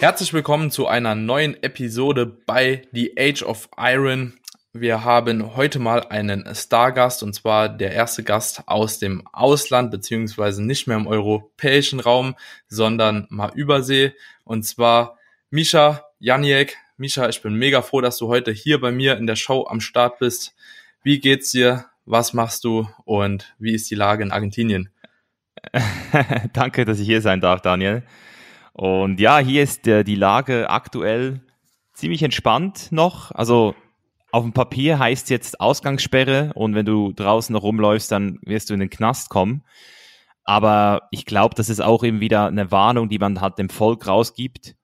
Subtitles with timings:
[0.00, 4.32] Herzlich willkommen zu einer neuen Episode bei The Age of Iron.
[4.72, 10.64] Wir haben heute mal einen Stargast und zwar der erste Gast aus dem Ausland, beziehungsweise
[10.64, 12.36] nicht mehr im europäischen Raum,
[12.68, 14.12] sondern mal Übersee
[14.44, 15.18] und zwar
[15.50, 16.76] Misha Janiek.
[16.96, 19.80] Misha, ich bin mega froh, dass du heute hier bei mir in der Show am
[19.80, 20.54] Start bist.
[21.02, 21.86] Wie geht's dir?
[22.04, 24.90] Was machst du und wie ist die Lage in Argentinien?
[26.52, 28.04] Danke, dass ich hier sein darf, Daniel.
[28.72, 31.40] Und ja, hier ist äh, die Lage aktuell
[31.92, 33.32] ziemlich entspannt noch.
[33.32, 33.74] Also
[34.32, 38.74] auf dem Papier heißt jetzt Ausgangssperre und wenn du draußen noch rumläufst, dann wirst du
[38.74, 39.64] in den Knast kommen.
[40.44, 44.06] Aber ich glaube, das ist auch eben wieder eine Warnung, die man halt dem Volk
[44.06, 44.74] rausgibt,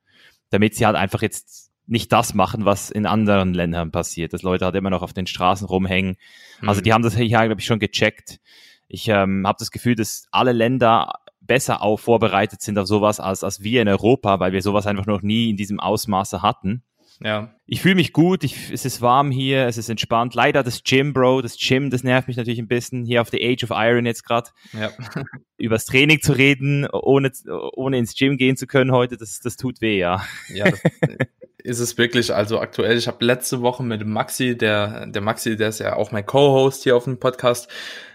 [0.51, 4.65] damit sie halt einfach jetzt nicht das machen, was in anderen Ländern passiert, dass Leute
[4.65, 6.17] halt immer noch auf den Straßen rumhängen.
[6.63, 6.95] Also die mhm.
[6.95, 8.41] haben das hier, glaube ich, schon gecheckt.
[8.89, 13.45] Ich ähm, habe das Gefühl, dass alle Länder besser auch vorbereitet sind auf sowas als,
[13.45, 16.83] als wir in Europa, weil wir sowas einfach noch nie in diesem Ausmaße hatten.
[17.23, 17.55] Ja.
[17.67, 20.35] Ich fühle mich gut, ich, es ist warm hier, es ist entspannt.
[20.35, 23.05] Leider das Gym, Bro, das Gym, das nervt mich natürlich ein bisschen.
[23.05, 24.51] Hier auf The Age of Iron jetzt gerade.
[24.73, 24.91] Ja.
[25.59, 27.33] Übers Training zu reden, ohne,
[27.75, 30.23] ohne ins Gym gehen zu können heute, das, das tut weh, ja.
[30.49, 30.81] Ja, das,
[31.67, 35.71] ist es wirklich, also aktuell, ich habe letzte Woche mit Maxi, der, der Maxi, der
[35.71, 37.69] ist ja auch mein Co-Host hier auf dem Podcast,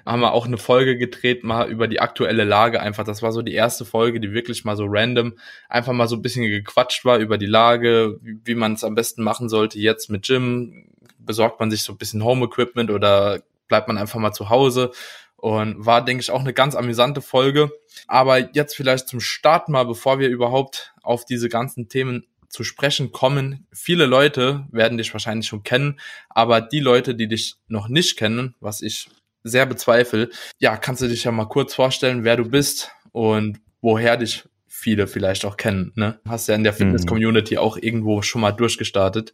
[0.05, 3.03] haben wir auch eine Folge gedreht, mal über die aktuelle Lage einfach.
[3.03, 5.33] Das war so die erste Folge, die wirklich mal so random
[5.67, 8.95] einfach mal so ein bisschen gequatscht war über die Lage, wie, wie man es am
[8.95, 10.87] besten machen sollte jetzt mit Gym.
[11.19, 14.91] Besorgt man sich so ein bisschen Home-Equipment oder bleibt man einfach mal zu Hause?
[15.35, 17.69] Und war, denke ich, auch eine ganz amüsante Folge.
[18.07, 23.11] Aber jetzt vielleicht zum Start mal, bevor wir überhaupt auf diese ganzen Themen zu sprechen
[23.11, 23.65] kommen.
[23.71, 28.55] Viele Leute werden dich wahrscheinlich schon kennen, aber die Leute, die dich noch nicht kennen,
[28.59, 29.09] was ich
[29.43, 30.29] sehr bezweifle,
[30.59, 35.07] ja, kannst du dich ja mal kurz vorstellen, wer du bist und woher dich viele
[35.07, 35.91] vielleicht auch kennen.
[35.95, 36.19] Ne?
[36.27, 36.77] Hast ja in der mhm.
[36.77, 39.33] Fitness-Community auch irgendwo schon mal durchgestartet.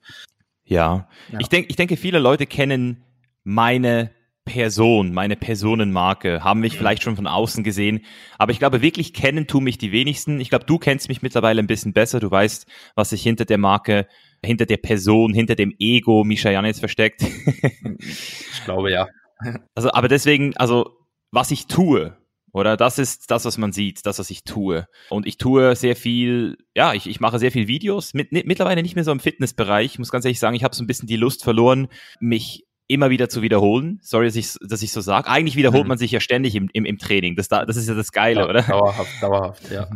[0.63, 1.39] Ja, ja.
[1.39, 3.03] ich denke, ich denke, viele Leute kennen
[3.43, 4.11] meine
[4.47, 8.01] Person, meine Personenmarke, haben mich vielleicht schon von außen gesehen.
[8.39, 10.39] Aber ich glaube, wirklich kennen tun mich die wenigsten.
[10.39, 12.19] Ich glaube, du kennst mich mittlerweile ein bisschen besser.
[12.19, 12.65] Du weißt,
[12.95, 14.07] was sich hinter der Marke,
[14.43, 17.21] hinter der Person, hinter dem Ego Misha Janis versteckt.
[17.99, 19.07] ich glaube, ja.
[19.75, 20.97] Also, aber deswegen, also,
[21.29, 22.17] was ich tue,
[22.53, 24.87] oder das ist das, was man sieht, das, was ich tue.
[25.11, 28.95] Und ich tue sehr viel, ja, ich, ich mache sehr viel Videos, mit, mittlerweile nicht
[28.95, 29.93] mehr so im Fitnessbereich.
[29.93, 31.87] Ich muss ganz ehrlich sagen, ich habe so ein bisschen die Lust verloren,
[32.19, 33.99] mich immer wieder zu wiederholen.
[34.01, 35.29] Sorry, dass ich, dass ich so sage.
[35.29, 35.89] Eigentlich wiederholt mhm.
[35.89, 37.35] man sich ja ständig im, im, im Training.
[37.35, 38.61] Das, das ist ja das Geile, ja, oder?
[38.61, 39.89] Dauerhaft, dauerhaft, ja.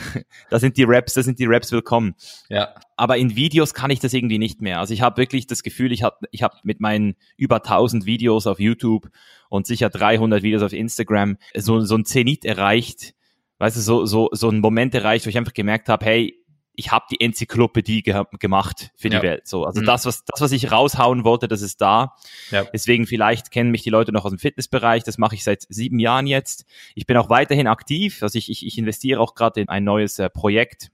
[0.50, 2.14] da sind die Raps, da sind die Raps willkommen.
[2.50, 2.74] Ja.
[2.96, 4.80] Aber in Videos kann ich das irgendwie nicht mehr.
[4.80, 8.46] Also ich habe wirklich das Gefühl, ich habe ich hab mit meinen über 1000 Videos
[8.46, 9.08] auf YouTube
[9.48, 13.14] und sicher 300 Videos auf Instagram so, so ein Zenit erreicht.
[13.58, 16.43] Weißt du, so, so, so ein Moment erreicht, wo ich einfach gemerkt habe, hey,
[16.76, 19.22] ich habe die Enzyklopädie ge gemacht für die ja.
[19.22, 19.46] Welt.
[19.46, 19.86] So, also mhm.
[19.86, 22.14] das, was das, was ich raushauen wollte, das ist da.
[22.50, 22.64] Ja.
[22.72, 25.04] Deswegen vielleicht kennen mich die Leute noch aus dem Fitnessbereich.
[25.04, 26.64] Das mache ich seit sieben Jahren jetzt.
[26.94, 28.22] Ich bin auch weiterhin aktiv.
[28.22, 30.90] Also ich, ich, ich investiere auch gerade in ein neues äh, Projekt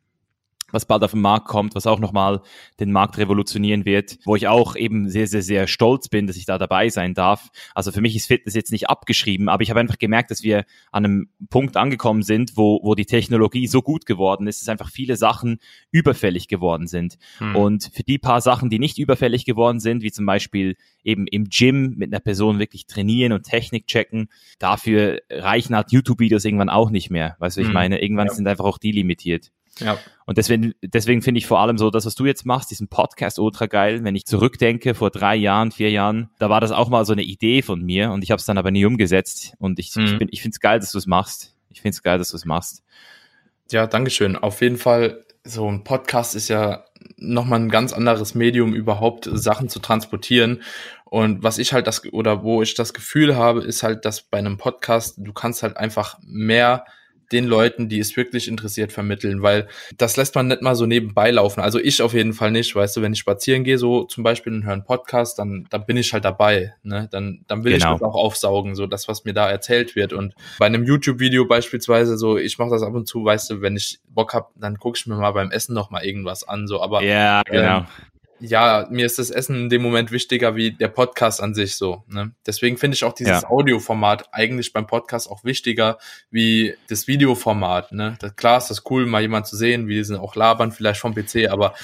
[0.72, 2.40] was bald auf den Markt kommt, was auch nochmal
[2.78, 6.46] den Markt revolutionieren wird, wo ich auch eben sehr, sehr, sehr stolz bin, dass ich
[6.46, 7.50] da dabei sein darf.
[7.74, 10.64] Also für mich ist Fitness jetzt nicht abgeschrieben, aber ich habe einfach gemerkt, dass wir
[10.92, 14.90] an einem Punkt angekommen sind, wo, wo die Technologie so gut geworden ist, dass einfach
[14.90, 15.58] viele Sachen
[15.90, 17.18] überfällig geworden sind.
[17.38, 17.56] Hm.
[17.56, 21.44] Und für die paar Sachen, die nicht überfällig geworden sind, wie zum Beispiel eben im
[21.48, 26.90] Gym mit einer Person wirklich trainieren und Technik checken, dafür reichen halt YouTube-Videos irgendwann auch
[26.90, 27.36] nicht mehr.
[27.38, 27.74] Weißt du, ich hm.
[27.74, 28.34] meine, irgendwann ja.
[28.34, 29.50] sind einfach auch die limitiert.
[29.78, 29.98] Ja.
[30.26, 33.38] Und deswegen, deswegen finde ich vor allem so, das, was du jetzt machst, diesen Podcast
[33.38, 34.04] ultra geil.
[34.04, 37.22] Wenn ich zurückdenke, vor drei Jahren, vier Jahren, da war das auch mal so eine
[37.22, 39.54] Idee von mir und ich habe es dann aber nie umgesetzt.
[39.58, 40.04] Und ich, mhm.
[40.04, 41.54] ich, bin, ich finde es geil, dass du es machst.
[41.70, 42.82] Ich finde es geil, dass du es machst.
[43.70, 44.36] Ja, Dankeschön.
[44.36, 46.84] Auf jeden Fall, so ein Podcast ist ja
[47.16, 50.62] nochmal ein ganz anderes Medium, überhaupt Sachen zu transportieren.
[51.04, 54.38] Und was ich halt das, oder wo ich das Gefühl habe, ist halt, dass bei
[54.38, 56.84] einem Podcast, du kannst halt einfach mehr
[57.32, 61.30] den Leuten, die es wirklich interessiert, vermitteln, weil das lässt man nicht mal so nebenbei
[61.30, 61.60] laufen.
[61.60, 64.52] Also ich auf jeden Fall nicht, weißt du, wenn ich spazieren gehe, so zum Beispiel
[64.52, 67.08] und höre einen Podcast, dann, dann bin ich halt dabei, ne?
[67.10, 67.94] Dann, dann will genau.
[67.94, 70.12] ich das auch aufsaugen, so das, was mir da erzählt wird.
[70.12, 73.76] Und bei einem YouTube-Video beispielsweise, so ich mache das ab und zu, weißt du, wenn
[73.76, 76.82] ich Bock hab, dann gucke ich mir mal beim Essen noch mal irgendwas an, so,
[76.82, 77.78] aber ja, genau.
[77.78, 77.86] Ähm,
[78.40, 82.04] ja, mir ist das Essen in dem Moment wichtiger wie der Podcast an sich so.
[82.08, 82.32] Ne?
[82.46, 83.48] Deswegen finde ich auch dieses ja.
[83.48, 85.98] Audioformat eigentlich beim Podcast auch wichtiger
[86.30, 87.92] wie das Videoformat.
[87.92, 88.16] Ne?
[88.18, 91.00] Das, klar ist das cool, mal jemand zu sehen, wie die sind auch labern, vielleicht
[91.00, 91.74] vom PC, aber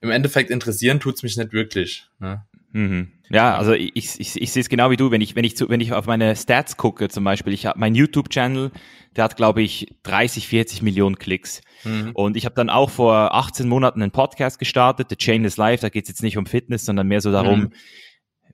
[0.00, 2.06] im Endeffekt interessieren tut's mich nicht wirklich.
[2.18, 2.44] Ne?
[2.74, 3.12] Mhm.
[3.30, 5.68] Ja, also ich, ich, ich sehe es genau wie du, wenn ich, wenn ich zu,
[5.68, 8.72] wenn ich auf meine Stats gucke, zum Beispiel, ich habe mein YouTube-Channel,
[9.16, 11.62] der hat, glaube ich, 30, 40 Millionen Klicks.
[11.84, 12.10] Mhm.
[12.14, 15.82] Und ich habe dann auch vor 18 Monaten einen Podcast gestartet, The Chain is Life,
[15.82, 17.72] da geht es jetzt nicht um Fitness, sondern mehr so darum, mhm.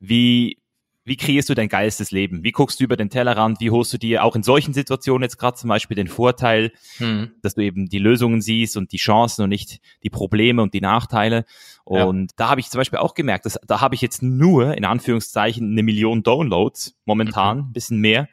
[0.01, 0.60] wie,
[1.05, 2.45] wie kreierst du dein geilstes Leben?
[2.45, 3.61] Wie guckst du über den Tellerrand?
[3.61, 7.33] Wie holst du dir auch in solchen Situationen jetzt gerade zum Beispiel den Vorteil, hm.
[7.43, 10.81] dass du eben die Lösungen siehst und die Chancen und nicht die Probleme und die
[10.81, 11.45] Nachteile?
[11.85, 12.35] Und ja.
[12.37, 15.73] da habe ich zum Beispiel auch gemerkt, dass da habe ich jetzt nur in Anführungszeichen
[15.73, 17.73] eine Million Downloads momentan, mhm.
[17.73, 18.29] bisschen mehr.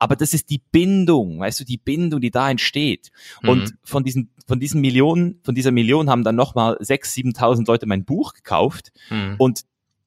[0.00, 3.10] Aber das ist die Bindung, weißt du, die Bindung, die da entsteht.
[3.42, 3.48] Mhm.
[3.48, 7.86] Und von diesen, von diesen Millionen, von dieser Million haben dann nochmal sechs, siebentausend Leute
[7.86, 8.92] mein Buch gekauft.
[9.10, 9.34] Mhm.
[9.38, 9.60] Und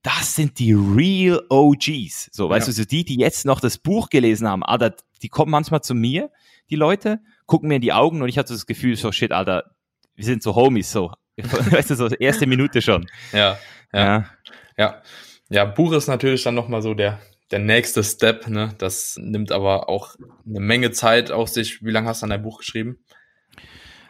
[0.03, 2.29] das sind die real OGs.
[2.31, 2.71] So, weißt ja.
[2.71, 5.95] du, so die, die jetzt noch das Buch gelesen haben, Alter, die kommen manchmal zu
[5.95, 6.29] mir,
[6.69, 9.71] die Leute, gucken mir in die Augen und ich hatte das Gefühl, so shit, Alter,
[10.15, 11.11] wir sind so Homies, so.
[11.37, 13.07] weißt du, so erste Minute schon.
[13.31, 13.57] Ja,
[13.91, 14.29] ja, ja.
[14.77, 15.01] Ja,
[15.49, 17.19] ja Buch ist natürlich dann nochmal so der,
[17.49, 18.75] der nächste Step, ne?
[18.77, 20.15] Das nimmt aber auch
[20.45, 21.83] eine Menge Zeit auf sich.
[21.83, 22.99] Wie lange hast du an dein Buch geschrieben?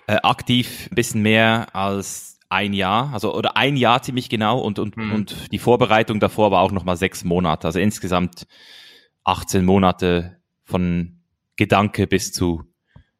[0.07, 4.79] Äh, aktiv ein bisschen mehr als ein Jahr, also oder ein Jahr ziemlich genau und,
[4.79, 5.13] und, mhm.
[5.13, 7.67] und die Vorbereitung davor war auch nochmal sechs Monate.
[7.67, 8.45] Also insgesamt
[9.23, 11.19] 18 Monate von
[11.55, 12.63] Gedanke bis zu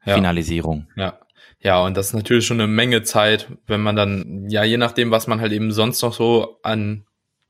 [0.06, 0.16] ja.
[0.16, 0.88] Finalisierung.
[0.96, 1.20] Ja.
[1.60, 5.12] Ja, und das ist natürlich schon eine Menge Zeit, wenn man dann, ja, je nachdem,
[5.12, 7.06] was man halt eben sonst noch so an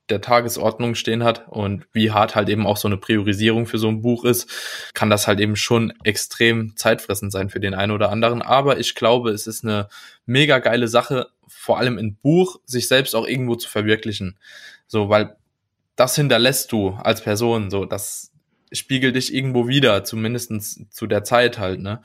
[0.09, 3.87] der Tagesordnung stehen hat und wie hart halt eben auch so eine Priorisierung für so
[3.87, 8.11] ein Buch ist, kann das halt eben schon extrem zeitfressend sein für den einen oder
[8.11, 8.43] anderen.
[8.43, 9.87] Aber ich glaube, es ist eine
[10.25, 11.27] mega geile Sache,
[11.63, 14.37] vor allem in Buch, sich selbst auch irgendwo zu verwirklichen.
[14.85, 15.37] So, weil
[15.95, 18.33] das hinterlässt du als Person, so, das
[18.73, 22.01] spiegelt dich irgendwo wieder, zumindestens zu der Zeit halt, ne?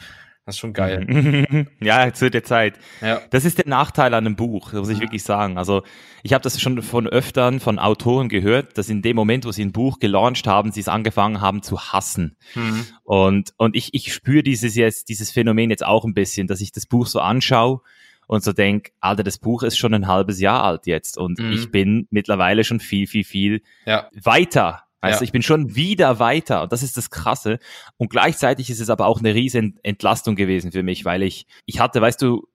[0.47, 1.67] Das ist schon geil.
[1.81, 2.79] ja, zu der Zeit.
[3.01, 3.21] Ja.
[3.31, 5.03] Das ist der Nachteil an einem Buch, muss ich ja.
[5.03, 5.59] wirklich sagen.
[5.59, 5.83] Also
[6.23, 9.63] ich habe das schon von öfteren von Autoren gehört, dass in dem Moment, wo sie
[9.63, 12.37] ein Buch gelauncht haben, sie es angefangen haben zu hassen.
[12.55, 12.87] Mhm.
[13.03, 16.71] Und, und ich, ich spüre dieses jetzt, dieses Phänomen jetzt auch ein bisschen, dass ich
[16.71, 17.83] das Buch so anschaue
[18.29, 21.53] und so denk, Alter, das Buch ist schon ein halbes Jahr alt jetzt und mhm.
[21.53, 24.09] ich bin mittlerweile schon viel, viel, viel ja.
[24.23, 24.85] weiter.
[25.01, 25.23] Also ja.
[25.23, 27.59] ich bin schon wieder weiter und das ist das Krasse.
[27.97, 31.81] Und gleichzeitig ist es aber auch eine riesen Entlastung gewesen für mich, weil ich, ich
[31.81, 32.47] hatte, weißt du,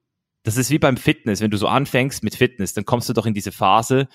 [0.44, 3.26] das ist wie beim Fitness, wenn du so anfängst mit Fitness, dann kommst du doch
[3.26, 4.06] in diese Phase,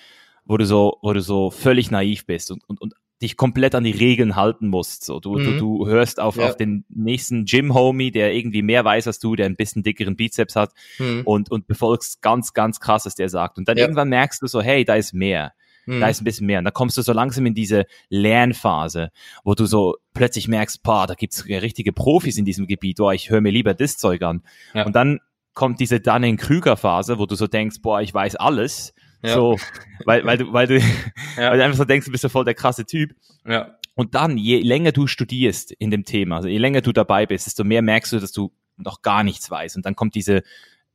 [0.44, 3.84] wo du so, wo du so völlig naiv bist und, und, und dich komplett an
[3.84, 5.04] die Regeln halten musst.
[5.04, 5.44] So, du, mhm.
[5.44, 6.48] du, du hörst auf, ja.
[6.48, 10.56] auf den nächsten Gym-Homie, der irgendwie mehr weiß als du, der ein bisschen dickeren Bizeps
[10.56, 11.22] hat mhm.
[11.24, 13.58] und, und befolgst ganz, ganz krass, was der sagt.
[13.58, 13.84] Und dann ja.
[13.84, 15.52] irgendwann merkst du so, hey, da ist mehr.
[15.86, 16.00] Mhm.
[16.00, 16.58] Da ist ein bisschen mehr.
[16.58, 19.10] Und dann kommst du so langsam in diese Lernphase,
[19.44, 23.30] wo du so plötzlich merkst, boah, da gibt's richtige Profis in diesem Gebiet, oh, ich
[23.30, 24.42] höre mir lieber das Zeug an.
[24.74, 24.86] Ja.
[24.86, 25.20] Und dann
[25.52, 28.94] kommt diese Dunning-Krüger-Phase, wo du so denkst, boah, ich weiß alles.
[29.22, 29.34] Ja.
[29.34, 29.58] So,
[30.04, 30.78] weil, weil du, weil du,
[31.36, 31.50] ja.
[31.50, 33.14] weil du einfach so denkst, du bist ja voll der krasse Typ.
[33.46, 33.76] Ja.
[33.94, 37.46] Und dann, je länger du studierst in dem Thema, also je länger du dabei bist,
[37.46, 39.76] desto mehr merkst du, dass du noch gar nichts weißt.
[39.76, 40.42] Und dann kommt diese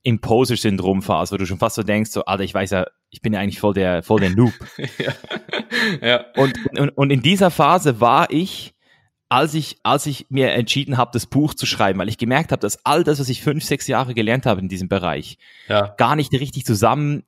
[0.04, 3.40] Imposer-Syndrom-Phase, wo du schon fast so denkst, so, Alter, ich weiß ja, ich bin ja
[3.40, 4.54] eigentlich voll der, voll der Noob.
[4.98, 5.14] ja.
[6.02, 6.26] ja.
[6.36, 8.74] Und, und, und in dieser Phase war ich,
[9.30, 12.62] als ich, als ich mir entschieden habe, das Buch zu schreiben, weil ich gemerkt habe,
[12.62, 15.94] dass all das, was ich fünf, sechs Jahre gelernt habe in diesem Bereich, ja.
[15.98, 17.24] gar nicht richtig zusammen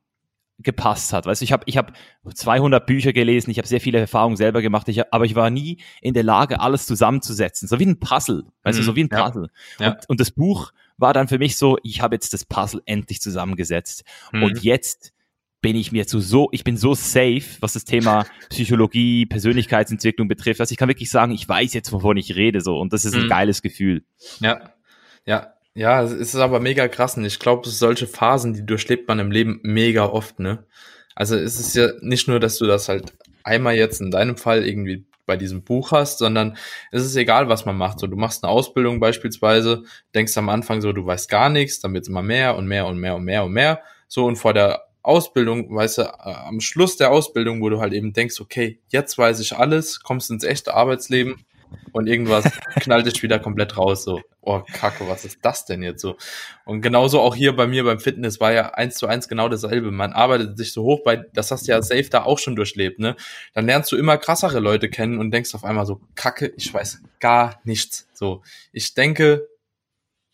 [0.60, 1.26] gepasst hat.
[1.26, 1.94] Weißt du, ich habe ich hab
[2.34, 5.82] 200 Bücher gelesen, ich habe sehr viele Erfahrungen selber gemacht, ich, aber ich war nie
[6.02, 7.68] in der Lage, alles zusammenzusetzen.
[7.68, 9.50] So wie ein Puzzle, weißt mhm, du, so wie ein Puzzle.
[9.80, 12.82] Ja, und, und das Buch war dann für mich so, ich habe jetzt das Puzzle
[12.86, 14.04] endlich zusammengesetzt.
[14.32, 14.44] Mhm.
[14.44, 15.14] Und jetzt
[15.62, 20.60] bin ich mir zu so, ich bin so safe, was das Thema Psychologie, Persönlichkeitsentwicklung betrifft,
[20.60, 22.80] dass ich kann wirklich sagen, ich weiß jetzt, wovon ich rede, so.
[22.80, 23.30] Und das ist ein mhm.
[23.30, 24.04] geiles Gefühl.
[24.40, 24.72] Ja.
[25.26, 29.19] Ja, ja, es ist aber mega krass und ich glaube, solche Phasen, die durchlebt man
[29.19, 30.65] im Leben mega oft, ne?
[31.13, 34.67] Also es ist ja nicht nur, dass du das halt einmal jetzt in deinem Fall
[34.67, 36.57] irgendwie bei diesem Buch hast, sondern
[36.91, 38.00] es ist egal, was man macht.
[38.00, 39.84] So, du machst eine Ausbildung beispielsweise,
[40.15, 42.98] denkst am Anfang so, du weißt gar nichts, dann wird immer mehr und mehr und
[42.98, 43.81] mehr und mehr und mehr.
[44.07, 47.93] So, und vor der Ausbildung, weißt du, äh, am Schluss der Ausbildung, wo du halt
[47.93, 51.46] eben denkst, okay, jetzt weiß ich alles, kommst ins echte Arbeitsleben,
[51.91, 52.45] und irgendwas
[52.79, 56.15] knallt dich wieder komplett raus, so, oh Kacke, was ist das denn jetzt so?
[56.65, 59.91] Und genauso auch hier bei mir beim Fitness war ja eins zu eins genau dasselbe.
[59.91, 63.00] Man arbeitet sich so hoch bei, das hast du ja safe da auch schon durchlebt,
[63.00, 63.15] ne?
[63.53, 67.01] Dann lernst du immer krassere Leute kennen und denkst auf einmal so, Kacke, ich weiß
[67.19, 68.07] gar nichts.
[68.13, 69.47] So, ich denke,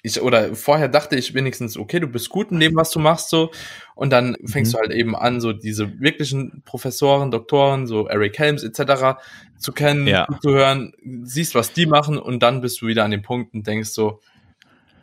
[0.05, 3.29] ich, oder vorher dachte ich wenigstens, okay, du bist gut in dem, was du machst,
[3.29, 3.51] so.
[3.95, 4.77] Und dann fängst mhm.
[4.77, 9.17] du halt eben an, so diese wirklichen Professoren, Doktoren, so Eric Helms etc.
[9.57, 10.27] zu kennen, ja.
[10.41, 10.93] zu hören,
[11.23, 14.19] siehst, was die machen und dann bist du wieder an dem Punkt und denkst so,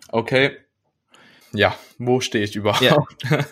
[0.08, 0.58] okay,
[1.52, 2.82] ja, wo stehe ich überhaupt?
[2.82, 2.96] Ja.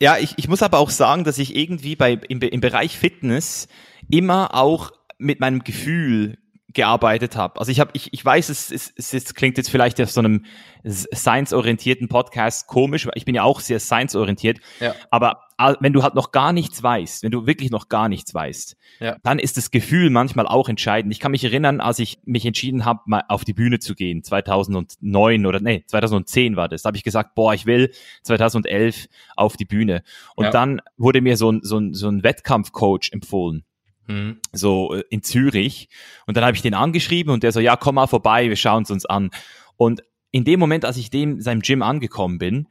[0.00, 3.66] ja, ich, ich muss aber auch sagen, dass ich irgendwie bei, im, im Bereich Fitness
[4.08, 6.38] immer auch mit meinem Gefühl
[6.74, 7.58] gearbeitet habe.
[7.58, 10.20] Also ich habe, ich, ich weiß, es, es, es, es klingt jetzt vielleicht auf so
[10.20, 10.44] einem
[10.86, 14.60] science-orientierten Podcast komisch, weil ich bin ja auch sehr science-orientiert.
[14.80, 14.94] Ja.
[15.10, 15.40] Aber
[15.80, 19.16] wenn du halt noch gar nichts weißt, wenn du wirklich noch gar nichts weißt, ja.
[19.22, 21.12] dann ist das Gefühl manchmal auch entscheidend.
[21.12, 24.22] Ich kann mich erinnern, als ich mich entschieden habe, mal auf die Bühne zu gehen,
[24.22, 26.82] 2009 oder nee, 2010 war das.
[26.82, 27.92] Da habe ich gesagt, boah, ich will
[28.24, 30.02] 2011 auf die Bühne.
[30.34, 30.50] Und ja.
[30.50, 33.64] dann wurde mir so ein, so ein, so ein Wettkampfcoach empfohlen.
[34.06, 34.38] Mhm.
[34.52, 35.88] so äh, in Zürich.
[36.26, 38.82] Und dann habe ich den angeschrieben und der so, ja, komm mal vorbei, wir schauen
[38.84, 39.30] es uns an.
[39.76, 42.68] Und in dem Moment, als ich dem seinem Gym angekommen bin,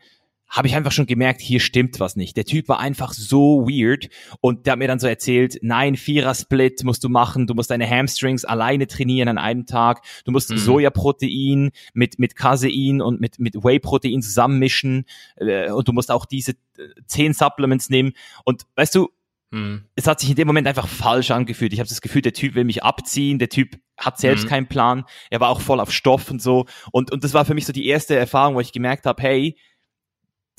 [0.54, 2.38] habe ich einfach schon gemerkt, hier stimmt was nicht.
[2.38, 4.10] Der Typ war einfach so weird
[4.40, 7.90] und der hat mir dann so erzählt, nein, Vierer-Split musst du machen, du musst deine
[7.90, 10.58] Hamstrings alleine trainieren an einem Tag, du musst mhm.
[10.58, 15.06] Sojaprotein mit, mit Casein und mit, mit Whey-Protein zusammenmischen
[15.38, 18.13] äh, und du musst auch diese äh, zehn Supplements nehmen
[18.46, 19.10] und weißt du,
[19.54, 19.86] Mhm.
[19.96, 21.74] Es hat sich in dem Moment einfach falsch angefühlt.
[21.74, 24.50] Ich habe das Gefühl, der Typ will mich abziehen, der Typ hat selbst mhm.
[24.50, 26.66] keinen Plan, er war auch voll auf Stoff und so.
[26.92, 29.56] Und, und das war für mich so die erste Erfahrung, wo ich gemerkt habe, hey,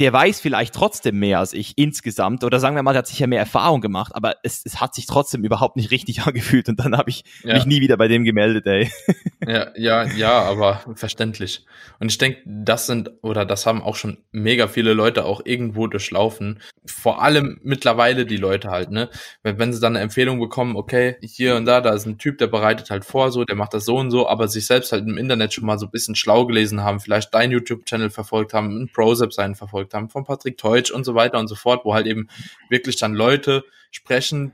[0.01, 3.29] der weiß vielleicht trotzdem mehr als ich insgesamt oder sagen wir mal, der hat sicher
[3.29, 6.97] mehr Erfahrung gemacht, aber es, es hat sich trotzdem überhaupt nicht richtig angefühlt und dann
[6.97, 7.55] habe ich ja.
[7.55, 8.91] mich nie wieder bei dem gemeldet, ey.
[9.47, 11.67] Ja, ja, ja, aber verständlich.
[12.01, 15.87] Und ich denke, das sind oder das haben auch schon mega viele Leute auch irgendwo
[15.87, 16.61] durchlaufen.
[16.87, 19.11] Vor allem mittlerweile die Leute halt, ne?
[19.43, 22.39] Wenn, wenn sie dann eine Empfehlung bekommen, okay, hier und da, da ist ein Typ,
[22.39, 25.07] der bereitet halt vor, so, der macht das so und so, aber sich selbst halt
[25.07, 28.71] im Internet schon mal so ein bisschen schlau gelesen haben, vielleicht dein YouTube-Channel verfolgt haben,
[28.71, 31.85] einen Prozep seinen verfolgt verfolgt haben, von Patrick Teutsch und so weiter und so fort,
[31.85, 32.29] wo halt eben
[32.69, 34.53] wirklich dann Leute sprechen,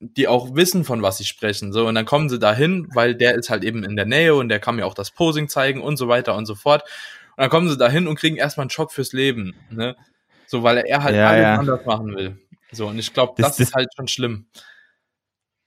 [0.00, 1.72] die auch wissen, von was sie sprechen.
[1.72, 4.48] So, und dann kommen sie dahin, weil der ist halt eben in der Nähe und
[4.48, 6.82] der kann mir auch das Posing zeigen und so weiter und so fort.
[7.36, 9.54] Und dann kommen sie dahin und kriegen erstmal einen Schock fürs Leben.
[9.70, 9.96] Ne?
[10.46, 11.54] So, weil er halt ja, alles ja.
[11.56, 12.38] anders machen will.
[12.70, 14.46] So, und ich glaube, das, das, ist halt schon schlimm.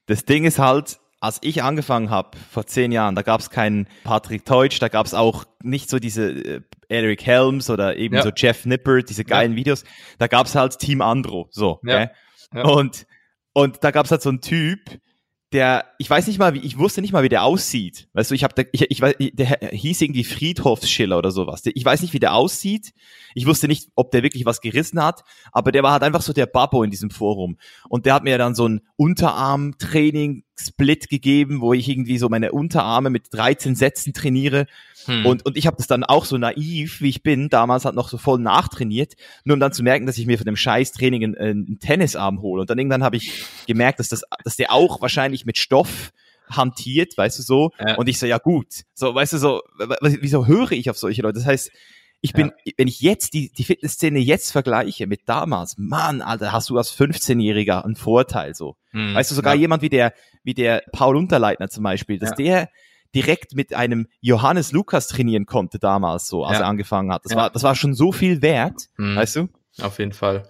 [0.06, 3.88] Das Ding ist halt, als ich angefangen habe, vor zehn Jahren, da gab es keinen
[4.04, 8.24] Patrick Teutsch, da gab es auch nicht so diese äh, Eric Helms oder eben ja.
[8.24, 9.58] so Jeff Nipper, diese geilen ja.
[9.58, 9.84] Videos.
[10.20, 11.80] Da gab es halt Team Andro, so.
[11.84, 12.12] Ja.
[12.64, 13.06] Und,
[13.54, 14.80] und da gab es halt so einen Typ,
[15.52, 18.08] der, ich weiß nicht mal, wie, ich wusste nicht mal, wie der aussieht.
[18.14, 21.62] Weißt du, ich habe, ich, ich weiß, der hieß irgendwie Friedhofsschiller oder sowas.
[21.66, 22.94] Ich weiß nicht, wie der aussieht.
[23.36, 26.32] Ich wusste nicht, ob der wirklich was gerissen hat, aber der war halt einfach so
[26.32, 27.58] der Babbo in diesem Forum.
[27.90, 32.52] Und der hat mir dann so ein Unterarm-Training Split gegeben, wo ich irgendwie so meine
[32.52, 34.68] Unterarme mit 13 Sätzen trainiere.
[35.06, 35.26] Hm.
[35.26, 38.10] Und, und ich habe das dann auch so naiv, wie ich bin, damals hat noch
[38.10, 39.14] so voll nachtrainiert,
[39.44, 42.62] nur um dann zu merken, dass ich mir von dem Scheiß-Training einen, einen Tennisarm hole.
[42.62, 46.12] Und dann irgendwann habe ich gemerkt, dass, das, dass der auch wahrscheinlich mit Stoff
[46.50, 47.72] hantiert, weißt du so.
[47.80, 47.96] Ja.
[47.96, 48.68] Und ich so, ja gut.
[48.94, 49.62] So, weißt du so,
[50.02, 51.40] wieso höre ich auf solche Leute?
[51.40, 51.72] Das heißt,
[52.22, 52.74] ich bin, ja.
[52.78, 56.96] wenn ich jetzt die, die Fitnessszene jetzt vergleiche mit damals, Mann, Alter, hast du als
[56.96, 58.76] 15-Jähriger einen Vorteil so.
[58.92, 59.62] Hm, weißt du, sogar ja.
[59.62, 60.14] jemand wie der,
[60.44, 62.36] wie der Paul Unterleitner zum Beispiel, dass ja.
[62.36, 62.70] der
[63.16, 67.26] direkt mit einem Johannes Lukas trainieren konnte damals so, als er angefangen hat.
[67.26, 69.16] Das war, das war schon so viel wert, hm.
[69.16, 69.50] weißt du?
[69.82, 70.44] Auf jeden Fall.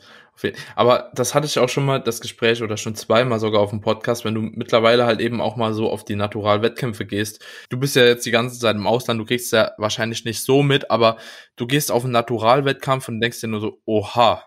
[0.76, 3.82] Aber das hatte ich auch schon mal das Gespräch oder schon zweimal sogar auf dem
[3.82, 7.46] Podcast, wenn du mittlerweile halt eben auch mal so auf die Natural-Wettkämpfe gehst.
[7.70, 10.64] Du bist ja jetzt die ganze Zeit im Ausland, du kriegst ja wahrscheinlich nicht so
[10.64, 11.18] mit, aber
[11.58, 14.44] du gehst auf einen Natural-Wettkampf und denkst dir nur so, oha,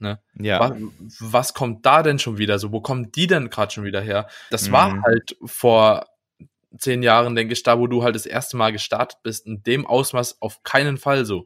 [0.00, 0.20] Ne?
[0.38, 0.60] Ja.
[0.60, 0.72] Was,
[1.18, 2.70] was, kommt da denn schon wieder so?
[2.70, 4.28] Wo kommen die denn gerade schon wieder her?
[4.50, 4.72] Das mhm.
[4.72, 6.06] war halt vor
[6.76, 9.86] zehn Jahren, denke ich, da, wo du halt das erste Mal gestartet bist, in dem
[9.86, 11.44] Ausmaß auf keinen Fall so.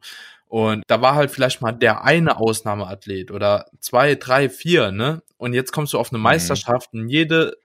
[0.53, 5.23] Und da war halt vielleicht mal der eine Ausnahmeathlet oder zwei, drei, vier, ne?
[5.35, 6.25] Und jetzt kommst du auf eine mhm.
[6.25, 7.55] Meisterschaft und jede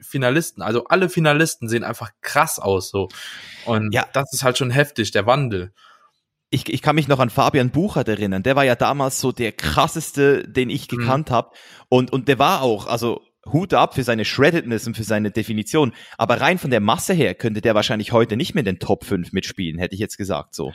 [0.00, 3.08] Finalisten, also alle Finalisten sehen einfach krass aus so.
[3.64, 4.06] Und ja.
[4.12, 5.72] das ist halt schon heftig, der Wandel.
[6.50, 8.44] Ich, ich kann mich noch an Fabian Buchert erinnern.
[8.44, 10.98] Der war ja damals so der krasseste, den ich mhm.
[10.98, 11.34] gekannt mhm.
[11.34, 11.50] habe.
[11.88, 13.22] Und, und der war auch, also
[13.52, 15.92] Hut ab für seine Shreddedness und für seine Definition.
[16.16, 19.04] Aber rein von der Masse her könnte der wahrscheinlich heute nicht mehr in den Top
[19.04, 20.72] 5 mitspielen, hätte ich jetzt gesagt so.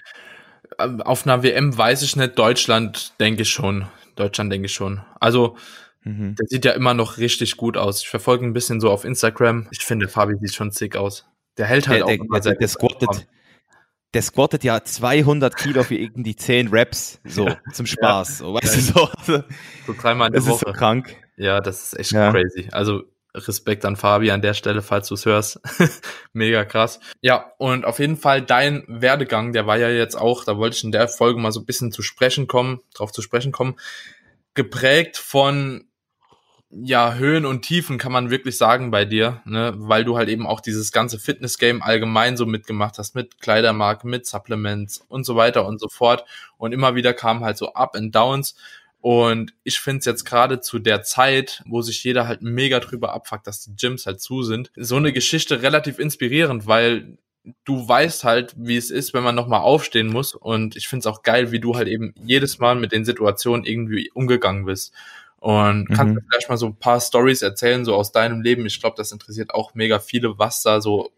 [0.79, 3.87] Ähm, auf einer WM weiß ich nicht, Deutschland denke ich schon.
[4.15, 5.01] Deutschland denke ich schon.
[5.19, 5.57] Also,
[6.03, 6.35] mhm.
[6.35, 8.01] der sieht ja immer noch richtig gut aus.
[8.01, 9.67] Ich verfolge ein bisschen so auf Instagram.
[9.71, 11.25] Ich finde, Fabi sieht schon sick aus.
[11.57, 13.27] Der hält halt der, auch der, immer der, der squattet,
[14.13, 17.57] der squattet ja 200 Kilo für irgendwie 10 Reps, so, ja.
[17.73, 18.45] zum Spaß, ja.
[18.45, 19.43] so, weißt du, so.
[19.87, 20.65] So dreimal in der das Woche.
[20.65, 21.15] ist so krank.
[21.37, 22.31] Ja, das ist echt ja.
[22.31, 22.67] crazy.
[22.71, 25.59] Also, Respekt an Fabi an der Stelle, falls du es hörst.
[26.33, 27.00] Mega krass.
[27.21, 30.83] Ja, und auf jeden Fall dein Werdegang, der war ja jetzt auch, da wollte ich
[30.83, 33.75] in der Folge mal so ein bisschen zu sprechen kommen, drauf zu sprechen kommen,
[34.53, 35.85] geprägt von
[36.73, 40.47] ja, Höhen und Tiefen kann man wirklich sagen bei dir, ne, weil du halt eben
[40.47, 45.65] auch dieses ganze Fitness-Game allgemein so mitgemacht hast, mit Kleidermarken, mit Supplements und so weiter
[45.65, 46.23] und so fort.
[46.57, 48.55] Und immer wieder kamen halt so Up and Downs.
[49.01, 53.13] Und ich finde es jetzt gerade zu der Zeit, wo sich jeder halt mega drüber
[53.13, 57.17] abfuckt, dass die Gyms halt zu sind, so eine Geschichte relativ inspirierend, weil
[57.65, 60.36] du weißt halt, wie es ist, wenn man nochmal aufstehen muss.
[60.36, 63.65] Und ich finde es auch geil, wie du halt eben jedes Mal mit den Situationen
[63.65, 64.93] irgendwie umgegangen bist.
[65.38, 65.93] Und mhm.
[65.96, 68.67] kannst du vielleicht mal so ein paar Stories erzählen, so aus deinem Leben?
[68.67, 71.12] Ich glaube, das interessiert auch mega viele, was da so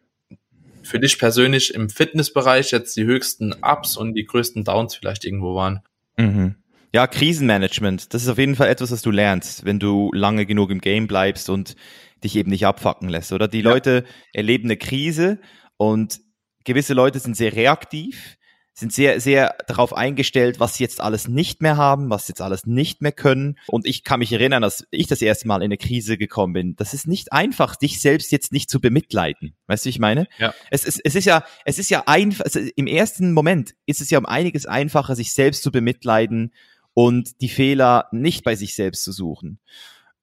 [0.84, 5.56] für dich persönlich im Fitnessbereich jetzt die höchsten Ups und die größten Downs vielleicht irgendwo
[5.56, 5.82] waren.
[6.18, 6.56] Mhm.
[6.94, 10.70] Ja, Krisenmanagement, das ist auf jeden Fall etwas, was du lernst, wenn du lange genug
[10.70, 11.76] im Game bleibst und
[12.24, 13.48] dich eben nicht abfacken lässt, oder?
[13.48, 13.70] Die ja.
[13.72, 15.40] Leute erleben eine Krise
[15.78, 16.20] und
[16.64, 18.38] gewisse Leute sind sehr reaktiv,
[18.76, 22.42] sind sehr, sehr darauf eingestellt, was sie jetzt alles nicht mehr haben, was sie jetzt
[22.42, 23.58] alles nicht mehr können.
[23.68, 26.76] Und ich kann mich erinnern, dass ich das erste Mal in eine Krise gekommen bin.
[26.76, 29.56] Das ist nicht einfach, dich selbst jetzt nicht zu bemitleiden.
[29.66, 30.28] Weißt du, ich meine?
[30.38, 30.54] Ja.
[30.72, 32.46] Es, es, es ist ja, es ist ja einfach,
[32.76, 36.52] im ersten Moment ist es ja um einiges einfacher, sich selbst zu bemitleiden
[36.94, 39.60] und die Fehler nicht bei sich selbst zu suchen.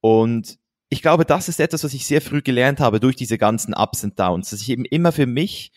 [0.00, 0.58] Und
[0.88, 4.04] ich glaube, das ist etwas, was ich sehr früh gelernt habe durch diese ganzen Ups
[4.04, 5.72] und Downs, dass ich eben immer für mich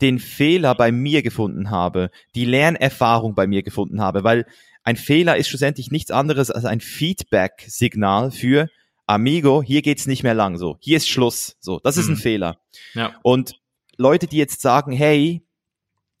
[0.00, 4.46] den Fehler bei mir gefunden habe, die Lernerfahrung bei mir gefunden habe, weil
[4.84, 8.68] ein Fehler ist schlussendlich nichts anderes als ein Feedback-Signal für
[9.06, 12.18] Amigo, hier geht's nicht mehr lang, so, hier ist Schluss, so, das ist ein mhm.
[12.18, 12.60] Fehler.
[12.94, 13.14] Ja.
[13.22, 13.58] Und
[13.96, 15.42] Leute, die jetzt sagen, hey,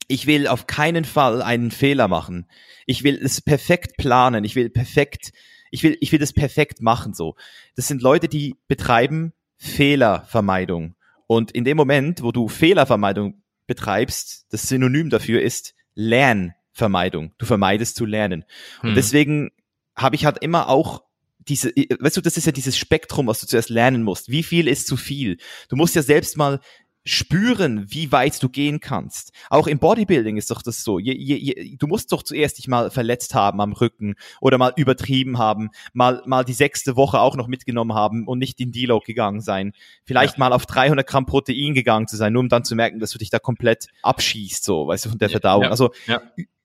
[0.08, 2.46] ich will auf keinen Fall einen Fehler machen.
[2.86, 4.44] Ich will es perfekt planen.
[4.44, 5.32] Ich will perfekt,
[5.70, 7.36] ich will, ich will das perfekt machen, so.
[7.76, 10.96] Das sind Leute, die betreiben Fehlervermeidung.
[11.26, 17.34] Und in dem Moment, wo du Fehlervermeidung betreibst, das Synonym dafür ist Lernvermeidung.
[17.36, 18.44] Du vermeidest zu lernen.
[18.82, 18.94] Und hm.
[18.94, 19.50] deswegen
[19.94, 21.02] habe ich halt immer auch
[21.48, 24.30] diese, weißt du, das ist ja dieses Spektrum, was du zuerst lernen musst.
[24.30, 25.38] Wie viel ist zu viel?
[25.68, 26.60] Du musst ja selbst mal
[27.08, 29.32] spüren, wie weit du gehen kannst.
[29.48, 30.98] Auch im Bodybuilding ist doch das so.
[30.98, 34.74] Je, je, je, du musst doch zuerst dich mal verletzt haben am Rücken oder mal
[34.76, 39.06] übertrieben haben, mal, mal die sechste Woche auch noch mitgenommen haben und nicht in Deload
[39.06, 39.72] gegangen sein.
[40.04, 40.40] Vielleicht ja.
[40.40, 43.18] mal auf 300 Gramm Protein gegangen zu sein, nur um dann zu merken, dass du
[43.18, 45.64] dich da komplett abschießt, so, weißt du, von der Verdauung.
[45.64, 45.70] Ja.
[45.70, 46.20] Also, ja.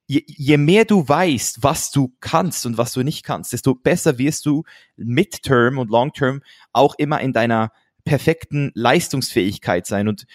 [0.06, 4.17] Je, je mehr du weißt, was du kannst und was du nicht kannst, desto besser
[4.17, 4.63] wirst du
[4.97, 6.41] midterm und long-term
[6.73, 7.71] auch immer in deiner
[8.06, 10.08] perfekten Leistungsfähigkeit sein.
[10.08, 10.26] Und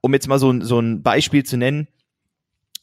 [0.00, 1.88] um jetzt mal so, so ein Beispiel zu nennen,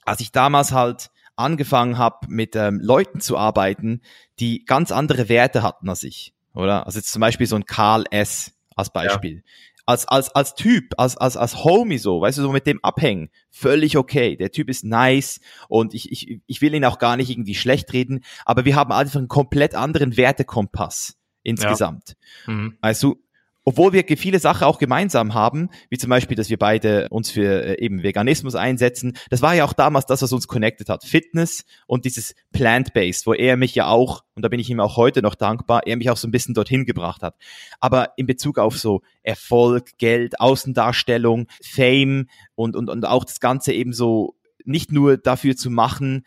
[0.05, 4.01] als ich damals halt angefangen habe, mit ähm, Leuten zu arbeiten,
[4.39, 6.85] die ganz andere Werte hatten als ich, oder?
[6.85, 8.53] Also jetzt zum Beispiel so ein Karl S.
[8.75, 9.35] als Beispiel.
[9.35, 9.41] Ja.
[9.85, 13.29] Als, als, als Typ, als, als, als Homie so, weißt du, so mit dem abhängen,
[13.49, 14.35] völlig okay.
[14.35, 17.91] Der Typ ist nice und ich, ich, ich will ihn auch gar nicht irgendwie schlecht
[17.93, 22.17] reden, aber wir haben einfach einen komplett anderen Wertekompass insgesamt.
[22.45, 22.53] Ja.
[22.53, 22.77] Mhm.
[22.81, 23.23] Weißt du,
[23.65, 27.63] obwohl wir viele Sachen auch gemeinsam haben, wie zum Beispiel, dass wir beide uns für
[27.65, 29.17] äh, eben Veganismus einsetzen.
[29.29, 31.03] Das war ja auch damals das, was uns connected hat.
[31.03, 34.97] Fitness und dieses Plant-Based, wo er mich ja auch, und da bin ich ihm auch
[34.97, 37.35] heute noch dankbar, er mich auch so ein bisschen dorthin gebracht hat.
[37.79, 43.73] Aber in Bezug auf so Erfolg, Geld, Außendarstellung, Fame und, und, und auch das Ganze
[43.73, 46.25] eben so nicht nur dafür zu machen,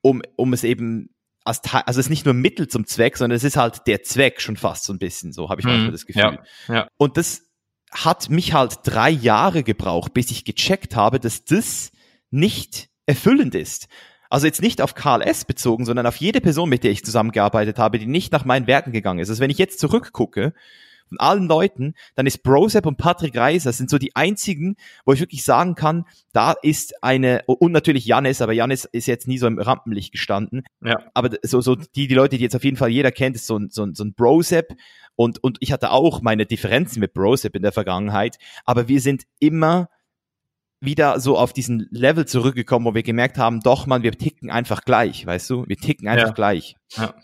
[0.00, 1.13] um, um es eben
[1.44, 4.40] als also es ist nicht nur Mittel zum Zweck, sondern es ist halt der Zweck
[4.40, 5.92] schon fast so ein bisschen, so habe ich manchmal mhm.
[5.92, 6.38] das Gefühl.
[6.68, 6.88] Ja, ja.
[6.96, 7.42] Und das
[7.92, 11.92] hat mich halt drei Jahre gebraucht, bis ich gecheckt habe, dass das
[12.30, 13.88] nicht erfüllend ist.
[14.30, 15.44] Also jetzt nicht auf Karl S.
[15.44, 18.90] bezogen, sondern auf jede Person, mit der ich zusammengearbeitet habe, die nicht nach meinen Werten
[18.90, 19.28] gegangen ist.
[19.28, 20.54] Also wenn ich jetzt zurückgucke,
[21.08, 25.20] von allen Leuten, dann ist Brosep und Patrick Reiser sind so die einzigen, wo ich
[25.20, 29.46] wirklich sagen kann, da ist eine, und natürlich Janis, aber Janis ist jetzt nie so
[29.46, 30.64] im Rampenlicht gestanden.
[30.82, 30.98] Ja.
[31.14, 33.58] Aber so, so die, die Leute, die jetzt auf jeden Fall jeder kennt, ist so
[33.58, 34.74] ein, so ein, so ein Brosep.
[35.16, 39.24] Und, und ich hatte auch meine Differenzen mit Brosep in der Vergangenheit, aber wir sind
[39.38, 39.88] immer
[40.80, 44.82] wieder so auf diesen Level zurückgekommen, wo wir gemerkt haben, doch man, wir ticken einfach
[44.82, 45.64] gleich, weißt du?
[45.66, 46.34] Wir ticken einfach ja.
[46.34, 46.76] gleich.
[46.96, 47.14] Ja.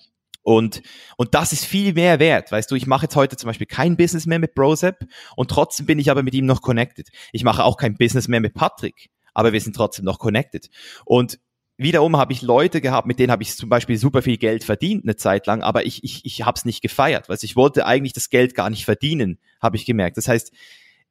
[0.42, 0.82] Und,
[1.16, 2.50] und das ist viel mehr wert.
[2.50, 5.86] Weißt du, ich mache jetzt heute zum Beispiel kein Business mehr mit Brosep und trotzdem
[5.86, 7.08] bin ich aber mit ihm noch connected.
[7.32, 10.70] Ich mache auch kein Business mehr mit Patrick, aber wir sind trotzdem noch connected.
[11.04, 11.38] Und
[11.76, 15.04] wiederum habe ich Leute gehabt, mit denen habe ich zum Beispiel super viel Geld verdient
[15.04, 18.12] eine Zeit lang, aber ich, ich, ich habe es nicht gefeiert, weil ich wollte eigentlich
[18.12, 20.16] das Geld gar nicht verdienen, habe ich gemerkt.
[20.16, 20.52] Das heißt,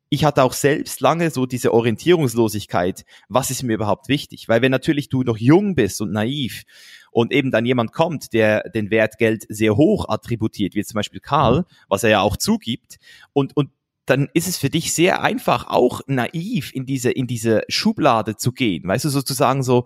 [0.10, 4.50] ich hatte auch selbst lange so diese Orientierungslosigkeit, was ist mir überhaupt wichtig?
[4.50, 6.64] Weil wenn natürlich du noch jung bist und naiv
[7.12, 11.20] und eben dann jemand kommt, der den Wert Geld sehr hoch attributiert, wie zum Beispiel
[11.20, 12.98] Karl, was er ja auch zugibt,
[13.34, 13.72] und, und
[14.06, 18.52] dann ist es für dich sehr einfach, auch naiv in diese, in diese Schublade zu
[18.52, 18.88] gehen.
[18.88, 19.86] Weißt du, sozusagen so,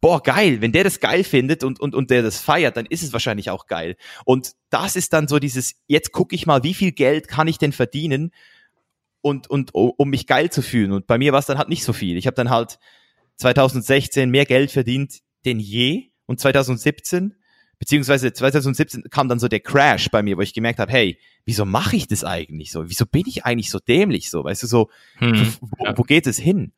[0.00, 3.02] boah, geil, wenn der das geil findet und, und, und der das feiert, dann ist
[3.02, 3.96] es wahrscheinlich auch geil.
[4.24, 7.58] Und das ist dann so dieses, jetzt gucke ich mal, wie viel Geld kann ich
[7.58, 8.32] denn verdienen
[9.20, 10.92] und, und um mich geil zu fühlen.
[10.92, 12.16] Und bei mir war es dann halt nicht so viel.
[12.16, 12.78] Ich habe dann halt
[13.36, 17.34] 2016 mehr Geld verdient denn je und 2017
[17.78, 21.64] beziehungsweise 2017 kam dann so der Crash bei mir, wo ich gemerkt habe, hey, wieso
[21.64, 22.88] mache ich das eigentlich so?
[22.88, 24.44] Wieso bin ich eigentlich so dämlich so?
[24.44, 25.96] Weißt du, so, hm, wo, ja.
[25.96, 26.72] wo geht es hin?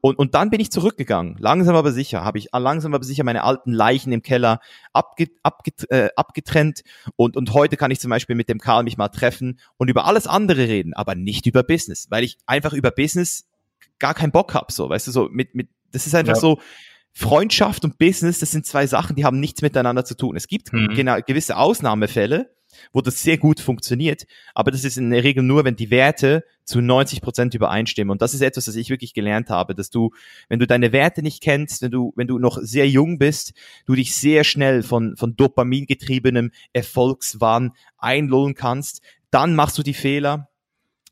[0.00, 3.44] Und, und dann bin ich zurückgegangen, langsam aber sicher, habe ich langsam aber sicher meine
[3.44, 4.60] alten Leichen im Keller
[4.94, 6.82] abge, abge, äh, abgetrennt
[7.16, 10.06] und, und heute kann ich zum Beispiel mit dem Karl mich mal treffen und über
[10.06, 13.46] alles andere reden, aber nicht über Business, weil ich einfach über Business
[13.98, 16.40] gar keinen Bock hab, so, weißt du, so mit, mit, das ist einfach ja.
[16.40, 16.58] so,
[17.18, 20.36] Freundschaft und Business, das sind zwei Sachen, die haben nichts miteinander zu tun.
[20.36, 20.94] Es gibt mhm.
[20.94, 22.54] genau gewisse Ausnahmefälle,
[22.92, 26.44] wo das sehr gut funktioniert, aber das ist in der Regel nur, wenn die Werte
[26.62, 28.12] zu 90 Prozent übereinstimmen.
[28.12, 30.10] Und das ist etwas, was ich wirklich gelernt habe, dass du,
[30.48, 33.52] wenn du deine Werte nicht kennst, wenn du, wenn du noch sehr jung bist,
[33.84, 39.02] du dich sehr schnell von, von dopamingetriebenem Erfolgswahn einlullen kannst,
[39.32, 40.50] dann machst du die Fehler,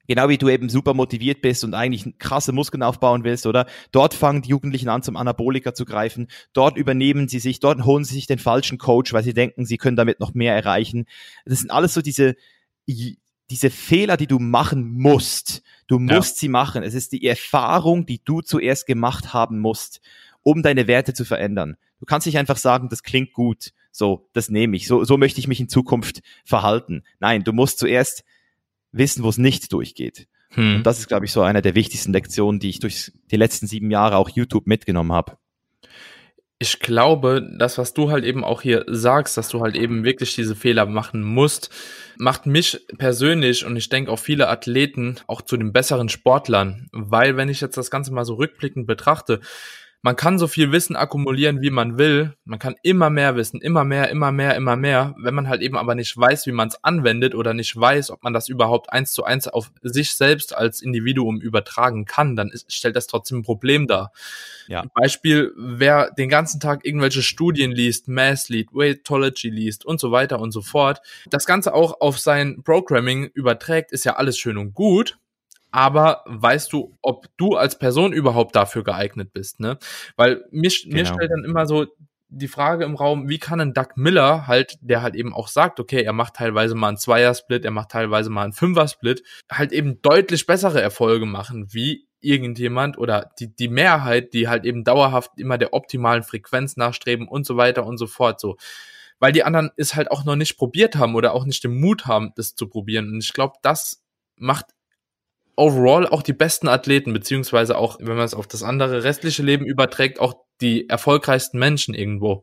[0.07, 3.67] Genau wie du eben super motiviert bist und eigentlich krasse Muskeln aufbauen willst, oder?
[3.93, 6.29] Dort fangen die Jugendlichen an, zum Anabolika zu greifen.
[6.53, 9.79] Dort übernehmen sie sich, dort holen sie sich den falschen Coach, weil sie denken, sie
[9.79, 11.07] können damit noch mehr erreichen.
[11.45, 12.37] Das sind alles so diese,
[12.87, 15.63] diese Fehler, die du machen musst.
[15.87, 16.41] Du musst ja.
[16.41, 16.83] sie machen.
[16.83, 20.01] Es ist die Erfahrung, die du zuerst gemacht haben musst,
[20.43, 21.77] um deine Werte zu verändern.
[22.01, 23.73] Du kannst nicht einfach sagen, das klingt gut.
[23.91, 24.87] So, das nehme ich.
[24.87, 27.03] So, so möchte ich mich in Zukunft verhalten.
[27.19, 28.25] Nein, du musst zuerst
[28.97, 30.27] wissen, wo es nicht durchgeht.
[30.51, 30.77] Hm.
[30.77, 33.67] Und das ist, glaube ich, so eine der wichtigsten Lektionen, die ich durch die letzten
[33.67, 35.37] sieben Jahre auch YouTube mitgenommen habe.
[36.59, 40.35] Ich glaube, das, was du halt eben auch hier sagst, dass du halt eben wirklich
[40.35, 41.69] diese Fehler machen musst,
[42.17, 46.89] macht mich persönlich und ich denke auch viele Athleten auch zu den besseren Sportlern.
[46.93, 49.41] Weil wenn ich jetzt das Ganze mal so rückblickend betrachte,
[50.03, 52.37] man kann so viel Wissen akkumulieren, wie man will.
[52.45, 55.15] Man kann immer mehr wissen, immer mehr, immer mehr, immer mehr.
[55.19, 58.23] Wenn man halt eben aber nicht weiß, wie man es anwendet oder nicht weiß, ob
[58.23, 62.73] man das überhaupt eins zu eins auf sich selbst als Individuum übertragen kann, dann ist,
[62.73, 64.13] stellt das trotzdem ein Problem dar.
[64.69, 64.85] Ja.
[64.95, 70.41] Beispiel, wer den ganzen Tag irgendwelche Studien liest, Math liest, Weightology liest und so weiter
[70.41, 74.75] und so fort, das Ganze auch auf sein Programming überträgt, ist ja alles schön und
[74.75, 75.19] gut
[75.71, 79.79] aber weißt du, ob du als Person überhaupt dafür geeignet bist, ne?
[80.17, 80.95] Weil mir, genau.
[80.95, 81.87] mir stellt dann immer so
[82.29, 85.79] die Frage im Raum, wie kann ein Doug Miller halt, der halt eben auch sagt,
[85.79, 90.03] okay, er macht teilweise mal einen Zweier-Split, er macht teilweise mal einen Fünfer-Split, halt eben
[90.03, 95.59] deutlich bessere Erfolge machen, wie irgendjemand oder die, die Mehrheit, die halt eben dauerhaft immer
[95.59, 98.57] der optimalen Frequenz nachstreben und so weiter und so fort, so.
[99.19, 102.07] Weil die anderen es halt auch noch nicht probiert haben oder auch nicht den Mut
[102.07, 103.09] haben, das zu probieren.
[103.09, 104.03] Und ich glaube, das
[104.37, 104.67] macht
[105.57, 109.65] overall auch die besten Athleten, beziehungsweise auch, wenn man es auf das andere restliche Leben
[109.65, 112.43] überträgt, auch die erfolgreichsten Menschen irgendwo.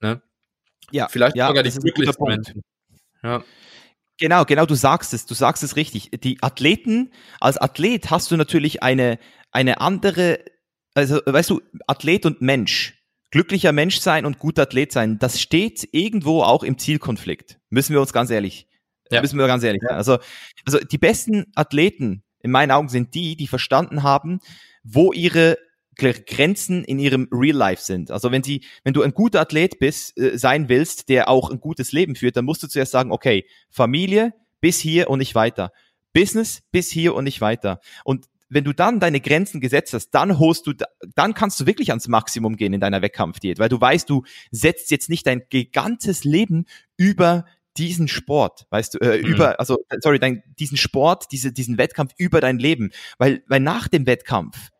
[0.00, 0.22] Ne?
[0.90, 2.62] Ja, vielleicht ja, sogar die glücklichsten Menschen.
[3.22, 3.42] Ja.
[4.18, 6.10] Genau, genau, du sagst es, du sagst es richtig.
[6.22, 9.18] Die Athleten, als Athlet hast du natürlich eine,
[9.50, 10.38] eine andere,
[10.94, 15.88] also weißt du, Athlet und Mensch, glücklicher Mensch sein und guter Athlet sein, das steht
[15.92, 17.58] irgendwo auch im Zielkonflikt.
[17.70, 18.68] Müssen wir uns ganz ehrlich,
[19.10, 19.22] ja.
[19.22, 19.96] müssen wir ganz ehrlich sein.
[19.96, 20.18] Also,
[20.66, 24.40] also die besten Athleten, in meinen Augen sind die, die verstanden haben,
[24.82, 25.58] wo ihre
[25.96, 28.10] Grenzen in ihrem Real Life sind.
[28.10, 31.60] Also wenn sie, wenn du ein guter Athlet bist, äh, sein willst, der auch ein
[31.60, 35.72] gutes Leben führt, dann musst du zuerst sagen, okay, Familie bis hier und nicht weiter.
[36.12, 37.80] Business bis hier und nicht weiter.
[38.04, 40.74] Und wenn du dann deine Grenzen gesetzt hast, dann holst du,
[41.14, 44.90] dann kannst du wirklich ans Maximum gehen in deiner Wettkampfdiät, weil du weißt, du setzt
[44.90, 46.66] jetzt nicht dein gigantes Leben
[46.98, 49.26] über diesen Sport, weißt du, äh, mhm.
[49.26, 53.88] über, also sorry, dein, diesen Sport, diese, diesen Wettkampf über dein Leben, weil, weil nach
[53.88, 54.70] dem Wettkampf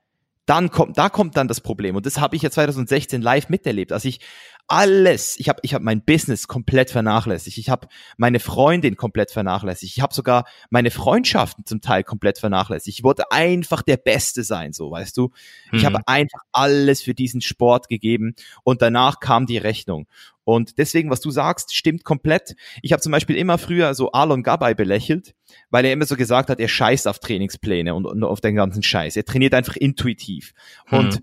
[0.46, 1.94] dann kommt, da kommt dann das Problem.
[1.94, 3.92] Und das habe ich ja 2016 live miterlebt.
[3.92, 4.20] Also ich
[4.68, 7.58] alles, ich habe ich hab mein Business komplett vernachlässigt.
[7.58, 9.96] Ich habe meine Freundin komplett vernachlässigt.
[9.96, 12.98] Ich habe sogar meine Freundschaften zum Teil komplett vernachlässigt.
[12.98, 15.30] Ich wollte einfach der Beste sein, so weißt du.
[15.72, 16.04] Ich habe mhm.
[16.06, 20.06] einfach alles für diesen Sport gegeben und danach kam die Rechnung.
[20.44, 22.56] Und deswegen, was du sagst, stimmt komplett.
[22.82, 25.34] Ich habe zum Beispiel immer früher so Alon Gabay belächelt,
[25.70, 28.82] weil er immer so gesagt hat, er scheißt auf Trainingspläne und, und auf den ganzen
[28.82, 29.16] Scheiß.
[29.16, 30.52] Er trainiert einfach intuitiv.
[30.86, 30.98] Hm.
[30.98, 31.22] Und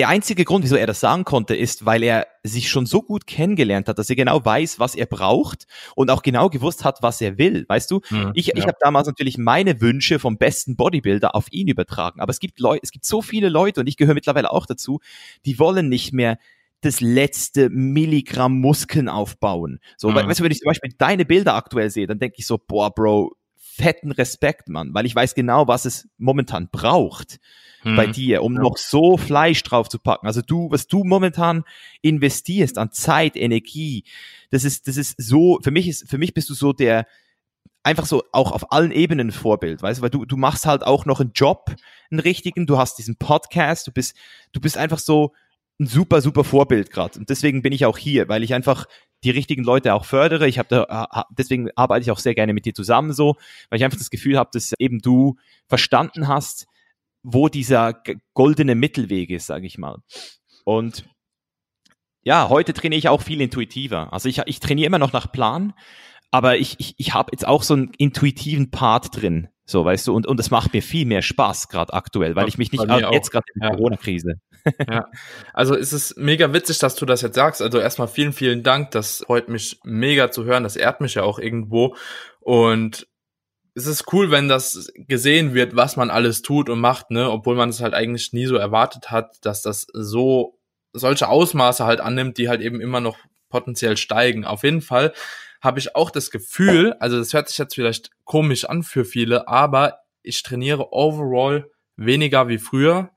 [0.00, 3.26] der einzige Grund, wieso er das sagen konnte, ist, weil er sich schon so gut
[3.26, 7.20] kennengelernt hat, dass er genau weiß, was er braucht und auch genau gewusst hat, was
[7.20, 7.66] er will.
[7.68, 8.54] Weißt du, hm, ich, ja.
[8.56, 12.22] ich habe damals natürlich meine Wünsche vom besten Bodybuilder auf ihn übertragen.
[12.22, 15.00] Aber es gibt Leute, es gibt so viele Leute und ich gehöre mittlerweile auch dazu,
[15.44, 16.38] die wollen nicht mehr
[16.80, 19.80] das letzte Milligramm Muskeln aufbauen.
[19.98, 20.14] So, mhm.
[20.14, 22.90] weißt du, wenn ich zum Beispiel deine Bilder aktuell sehe, dann denke ich so, boah,
[22.90, 23.32] Bro,
[23.80, 27.40] fetten Respekt, Mann, weil ich weiß genau, was es momentan braucht
[27.84, 27.96] mhm.
[27.96, 28.60] bei dir, um ja.
[28.60, 30.26] noch so Fleisch drauf zu packen.
[30.26, 31.64] Also du, was du momentan
[32.02, 34.04] investierst an Zeit, Energie,
[34.50, 37.06] das ist, das ist so, für mich ist, für mich bist du so der,
[37.82, 41.06] einfach so auch auf allen Ebenen Vorbild, weißt du, weil du, du machst halt auch
[41.06, 41.74] noch einen Job,
[42.10, 44.16] einen richtigen, du hast diesen Podcast, du bist,
[44.52, 45.32] du bist einfach so
[45.78, 47.18] ein super, super Vorbild gerade.
[47.18, 48.86] Und deswegen bin ich auch hier, weil ich einfach
[49.24, 50.48] die richtigen Leute auch fördere.
[50.48, 53.36] Ich habe da, deswegen arbeite ich auch sehr gerne mit dir zusammen so,
[53.68, 55.36] weil ich einfach das Gefühl habe, dass eben du
[55.68, 56.66] verstanden hast,
[57.22, 58.02] wo dieser
[58.34, 59.98] goldene Mittelweg ist, sage ich mal.
[60.64, 61.04] Und
[62.22, 64.12] ja, heute trainiere ich auch viel intuitiver.
[64.12, 65.74] Also ich, ich trainiere immer noch nach Plan,
[66.30, 69.48] aber ich, ich, ich habe jetzt auch so einen intuitiven Part drin.
[69.66, 72.58] So, weißt du, und, und das macht mir viel mehr Spaß, gerade aktuell, weil ich
[72.58, 73.76] mich nicht jetzt gerade in der ja.
[73.76, 74.34] Corona-Krise.
[74.90, 75.06] ja.
[75.52, 77.62] Also es ist mega witzig, dass du das jetzt sagst.
[77.62, 78.90] Also erstmal vielen, vielen Dank.
[78.90, 80.64] Das freut mich mega zu hören.
[80.64, 81.94] Das ehrt mich ja auch irgendwo.
[82.40, 83.06] Und
[83.74, 87.54] es ist cool, wenn das gesehen wird, was man alles tut und macht, ne, obwohl
[87.54, 90.58] man es halt eigentlich nie so erwartet hat, dass das so
[90.92, 93.16] solche Ausmaße halt annimmt, die halt eben immer noch
[93.48, 94.44] potenziell steigen.
[94.44, 95.12] Auf jeden Fall
[95.60, 99.48] habe ich auch das Gefühl, also das hört sich jetzt vielleicht komisch an für viele,
[99.48, 103.10] aber ich trainiere overall weniger wie früher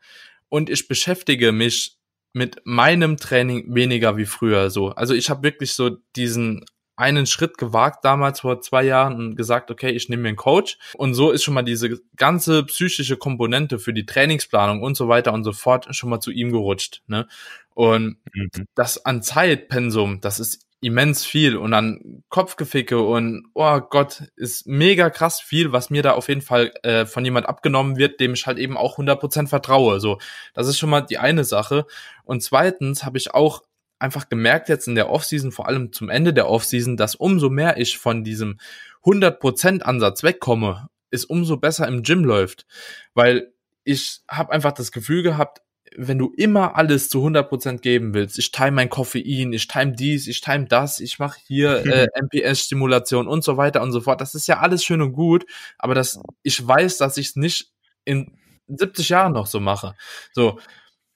[0.50, 1.98] und ich beschäftige mich
[2.34, 4.90] mit meinem Training weniger wie früher so.
[4.90, 9.72] Also ich habe wirklich so diesen einen Schritt gewagt damals vor zwei Jahren und gesagt,
[9.72, 10.78] okay, ich nehme mir einen Coach.
[10.96, 15.34] Und so ist schon mal diese ganze psychische Komponente für die Trainingsplanung und so weiter
[15.34, 17.02] und so fort schon mal zu ihm gerutscht.
[17.08, 17.28] Ne?
[17.74, 18.50] Und mhm.
[18.76, 25.10] das an Zeitpensum, das ist immens viel und dann Kopfgeficke und oh Gott, ist mega
[25.10, 28.46] krass viel, was mir da auf jeden Fall äh, von jemand abgenommen wird, dem ich
[28.46, 30.02] halt eben auch 100% vertraue.
[30.02, 30.20] So,
[30.54, 31.86] das ist schon mal die eine Sache.
[32.26, 33.64] Und zweitens habe ich auch
[34.04, 37.78] einfach gemerkt jetzt in der Offseason, vor allem zum Ende der Offseason, dass umso mehr
[37.78, 38.60] ich von diesem
[39.06, 42.66] 100% Ansatz wegkomme, ist umso besser im Gym läuft,
[43.14, 43.54] weil
[43.86, 45.62] ich habe einfach das Gefühl gehabt,
[45.96, 50.28] wenn du immer alles zu 100% geben willst, ich time mein Koffein, ich time dies,
[50.28, 54.36] ich time das, ich mache hier äh, MPS-Stimulation und so weiter und so fort, das
[54.36, 55.46] ist ja alles schön und gut,
[55.78, 57.72] aber das, ich weiß, dass ich es nicht
[58.06, 58.38] in
[58.68, 59.96] 70 Jahren noch so mache.
[60.34, 60.60] So,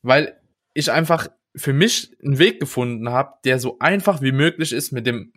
[0.03, 0.39] weil
[0.73, 5.07] ich einfach für mich einen Weg gefunden habe, der so einfach wie möglich ist mit
[5.07, 5.33] dem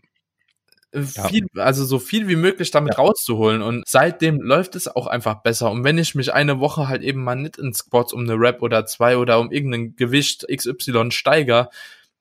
[0.92, 1.62] viel, ja.
[1.62, 3.00] also so viel wie möglich damit ja.
[3.00, 3.62] rauszuholen.
[3.62, 5.70] Und seitdem läuft es auch einfach besser.
[5.70, 8.62] Und wenn ich mich eine Woche halt eben mal nicht in Squats um eine Rap
[8.62, 11.70] oder zwei oder um irgendein Gewicht XY steiger,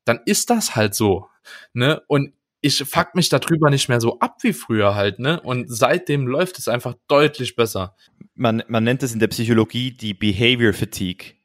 [0.05, 1.27] dann ist das halt so.
[1.73, 2.01] Ne?
[2.07, 5.39] Und ich fuck mich darüber nicht mehr so ab wie früher halt, ne?
[5.39, 7.95] Und seitdem läuft es einfach deutlich besser.
[8.35, 11.38] Man, man nennt es in der Psychologie die Behavior Fatigue.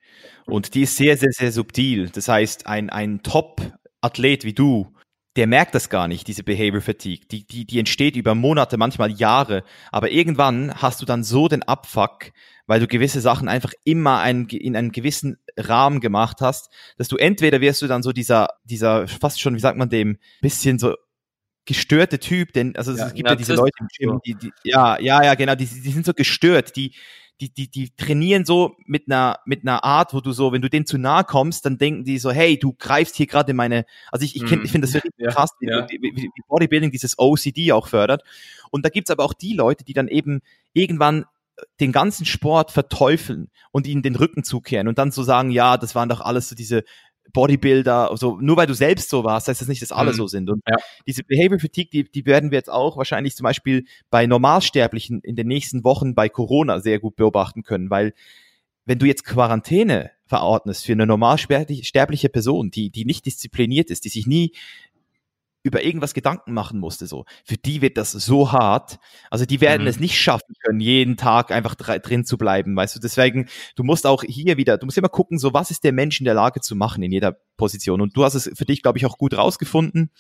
[0.46, 2.11] Und die ist sehr, sehr, sehr subtil.
[2.11, 4.92] Das heißt, ein, ein Top-Athlet wie du,
[5.37, 7.26] der merkt das gar nicht, diese Behavior Fatigue.
[7.26, 9.64] Die, die, die entsteht über Monate, manchmal Jahre.
[9.90, 12.30] Aber irgendwann hast du dann so den Abfuck,
[12.66, 17.16] weil du gewisse Sachen einfach immer ein, in einem gewissen Rahmen gemacht hast, dass du
[17.16, 20.94] entweder wirst du dann so dieser, dieser fast schon, wie sagt man dem, bisschen so
[21.66, 25.00] gestörte Typ, denn also ja, es gibt ja diese Leute im Gym, die, die, ja,
[25.00, 26.94] ja, ja, genau, die, die sind so gestört, die,
[27.48, 30.70] die, die, die trainieren so mit einer, mit einer Art, wo du so, wenn du
[30.70, 34.24] denen zu nahe kommst, dann denken die so, hey, du greifst hier gerade meine, also
[34.24, 35.87] ich, ich, kenn, ich finde das wirklich ja, krass, wie, ja.
[35.88, 38.22] wie, wie, Bodybuilding dieses OCD auch fördert.
[38.70, 40.40] Und da gibt's aber auch die Leute, die dann eben
[40.72, 41.26] irgendwann
[41.80, 45.94] den ganzen Sport verteufeln und ihnen den Rücken zukehren und dann so sagen, ja, das
[45.94, 46.85] waren doch alles so diese
[47.33, 50.17] Bodybuilder, also nur weil du selbst so warst, heißt das nicht, dass alle mhm.
[50.17, 50.51] so sind.
[50.51, 50.77] Und ja.
[51.07, 55.37] diese Behavior Fatigue, die, die werden wir jetzt auch wahrscheinlich zum Beispiel bei Normalsterblichen in
[55.37, 58.15] den nächsten Wochen bei Corona sehr gut beobachten können, weil
[58.87, 64.11] wenn du jetzt Quarantäne verordnest für eine normalsterbliche Person, die, die nicht diszipliniert ist, die
[64.11, 64.53] sich nie
[65.64, 67.24] über irgendwas Gedanken machen musste, so.
[67.42, 68.98] Für die wird das so hart.
[69.31, 69.88] Also die werden mhm.
[69.88, 73.00] es nicht schaffen können, jeden Tag einfach drin zu bleiben, weißt du.
[73.00, 76.20] Deswegen, du musst auch hier wieder, du musst immer gucken, so was ist der Mensch
[76.20, 78.03] in der Lage zu machen in jeder Position.
[78.03, 80.11] Und du hast es für dich, glaube ich, auch gut rausgefunden.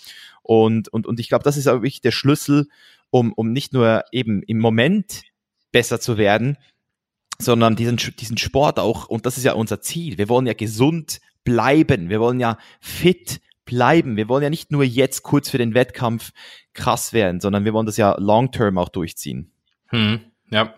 [0.42, 2.66] Und, und, und ich glaube, das ist auch wirklich der Schlüssel,
[3.10, 5.24] um, um nicht nur eben im Moment
[5.72, 6.56] besser zu werden,
[7.38, 10.16] sondern diesen, diesen Sport auch, und das ist ja unser Ziel.
[10.16, 12.08] Wir wollen ja gesund bleiben.
[12.08, 14.16] Wir wollen ja fit bleiben.
[14.16, 16.32] Wir wollen ja nicht nur jetzt kurz für den Wettkampf
[16.72, 19.50] krass werden, sondern wir wollen das ja long term auch durchziehen.
[19.88, 20.74] Hm, ja,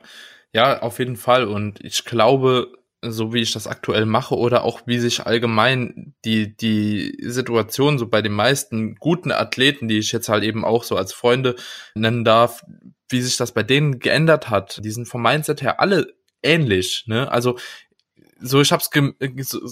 [0.53, 1.47] ja, auf jeden Fall.
[1.47, 2.73] Und ich glaube,
[3.03, 8.09] so wie ich das aktuell mache oder auch wie sich allgemein die, die Situation so
[8.09, 11.57] bei den meisten guten Athleten, die ich jetzt halt eben auch so als Freunde
[11.95, 12.65] nennen darf,
[13.09, 14.81] wie sich das bei denen geändert hat.
[14.85, 17.05] Die sind vom Mindset her alle ähnlich.
[17.07, 17.31] Ne?
[17.31, 17.59] Also
[18.39, 19.13] so ich hab's ge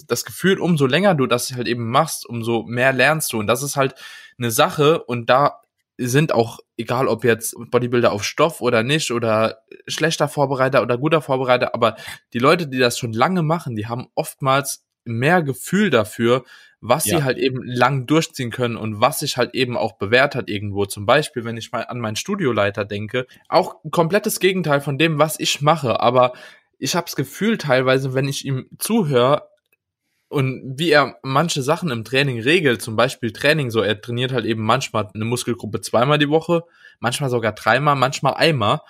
[0.07, 3.63] das Gefühl, umso länger du das halt eben machst, umso mehr lernst du und das
[3.63, 3.95] ist halt
[4.39, 5.61] eine Sache und da
[5.97, 11.23] sind auch, egal ob jetzt Bodybuilder auf Stoff oder nicht oder schlechter Vorbereiter oder guter
[11.23, 11.97] Vorbereiter, aber
[12.33, 16.45] die Leute, die das schon lange machen, die haben oftmals mehr Gefühl dafür,
[16.81, 17.19] was ja.
[17.19, 20.85] sie halt eben lang durchziehen können und was sich halt eben auch bewährt hat irgendwo.
[20.85, 25.39] Zum Beispiel, wenn ich mal an meinen Studioleiter denke, auch komplettes Gegenteil von dem, was
[25.39, 26.33] ich mache, aber
[26.85, 29.49] ich habe das Gefühl teilweise, wenn ich ihm zuhöre,
[30.29, 34.45] und wie er manche Sachen im Training regelt, zum Beispiel Training, so er trainiert halt
[34.45, 36.65] eben manchmal eine Muskelgruppe zweimal die Woche,
[36.99, 38.81] manchmal sogar dreimal, manchmal einmal,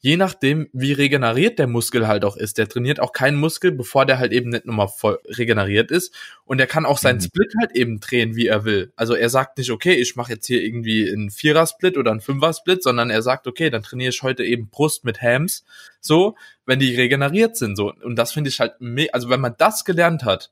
[0.00, 2.58] je nachdem, wie regeneriert der Muskel halt auch ist.
[2.58, 6.14] Der trainiert auch keinen Muskel, bevor der halt eben nicht nochmal voll regeneriert ist.
[6.44, 7.22] Und er kann auch seinen mhm.
[7.22, 8.92] Split halt eben drehen, wie er will.
[8.94, 12.82] Also er sagt nicht, okay, ich mache jetzt hier irgendwie einen Vierer-Split oder einen Fünfer-Split,
[12.82, 15.64] sondern er sagt, okay, dann trainiere ich heute eben Brust mit Hams,
[16.00, 17.92] so, wenn die regeneriert sind, so.
[17.92, 18.74] Und das finde ich halt,
[19.12, 20.50] also wenn man das gelernt hat,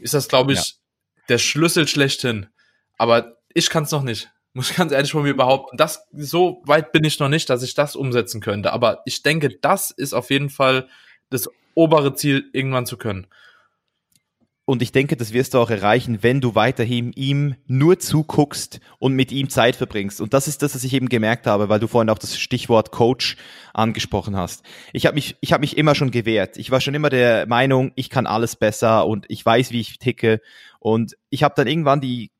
[0.00, 0.74] ist das, glaube ich, ja.
[1.30, 2.46] der Schlüssel schlechthin.
[2.98, 4.30] Aber ich kann es noch nicht.
[4.56, 5.76] Muss ich ganz ehrlich von mir behaupten.
[5.76, 8.72] Das, so weit bin ich noch nicht, dass ich das umsetzen könnte.
[8.72, 10.88] Aber ich denke, das ist auf jeden Fall
[11.28, 13.26] das obere Ziel, irgendwann zu können.
[14.64, 19.12] Und ich denke, das wirst du auch erreichen, wenn du weiterhin ihm nur zuguckst und
[19.12, 20.22] mit ihm Zeit verbringst.
[20.22, 22.92] Und das ist das, was ich eben gemerkt habe, weil du vorhin auch das Stichwort
[22.92, 23.36] Coach
[23.74, 24.64] angesprochen hast.
[24.94, 26.56] Ich habe mich, ich habe mich immer schon gewehrt.
[26.56, 29.98] Ich war schon immer der Meinung, ich kann alles besser und ich weiß, wie ich
[29.98, 30.40] ticke.
[30.80, 32.30] Und ich habe dann irgendwann die,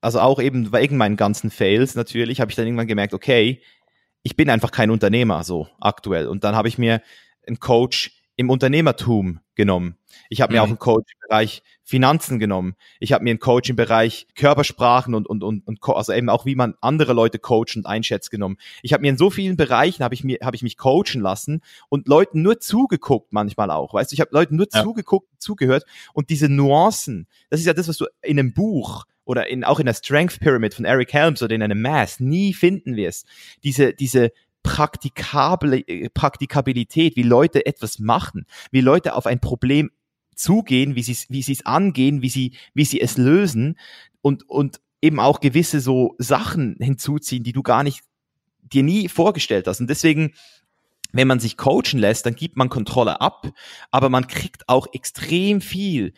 [0.00, 3.62] also auch eben wegen meinen ganzen Fails natürlich, habe ich dann irgendwann gemerkt, okay,
[4.22, 6.26] ich bin einfach kein Unternehmer so aktuell.
[6.26, 7.02] Und dann habe ich mir
[7.46, 9.98] einen Coach im Unternehmertum genommen.
[10.30, 10.62] Ich habe mir mhm.
[10.62, 12.76] auch einen Coach im Bereich Finanzen genommen.
[12.98, 16.46] Ich habe mir einen Coach im Bereich Körpersprachen und und und, und also eben auch
[16.46, 18.56] wie man andere Leute coacht und einschätzt genommen.
[18.82, 21.60] Ich habe mir in so vielen Bereichen habe ich mir habe ich mich coachen lassen
[21.90, 23.92] und Leuten nur zugeguckt manchmal auch.
[23.92, 24.82] Weißt du, ich habe Leuten nur ja.
[24.82, 29.48] zugeguckt, zugehört und diese Nuancen, das ist ja das, was du in einem Buch oder
[29.48, 32.96] in, auch in der Strength Pyramid von Eric Helms oder in einem Mass nie finden
[32.96, 33.26] wirst.
[33.62, 39.90] Diese, diese Praktikable, äh, Praktikabilität, wie Leute etwas machen, wie Leute auf ein Problem
[40.34, 43.78] zugehen, wie sie wie es angehen, wie sie wie sie es lösen
[44.22, 48.02] und und eben auch gewisse so Sachen hinzuziehen, die du gar nicht
[48.60, 50.34] dir nie vorgestellt hast und deswegen
[51.12, 53.50] wenn man sich coachen lässt, dann gibt man Kontrolle ab,
[53.90, 56.12] aber man kriegt auch extrem viel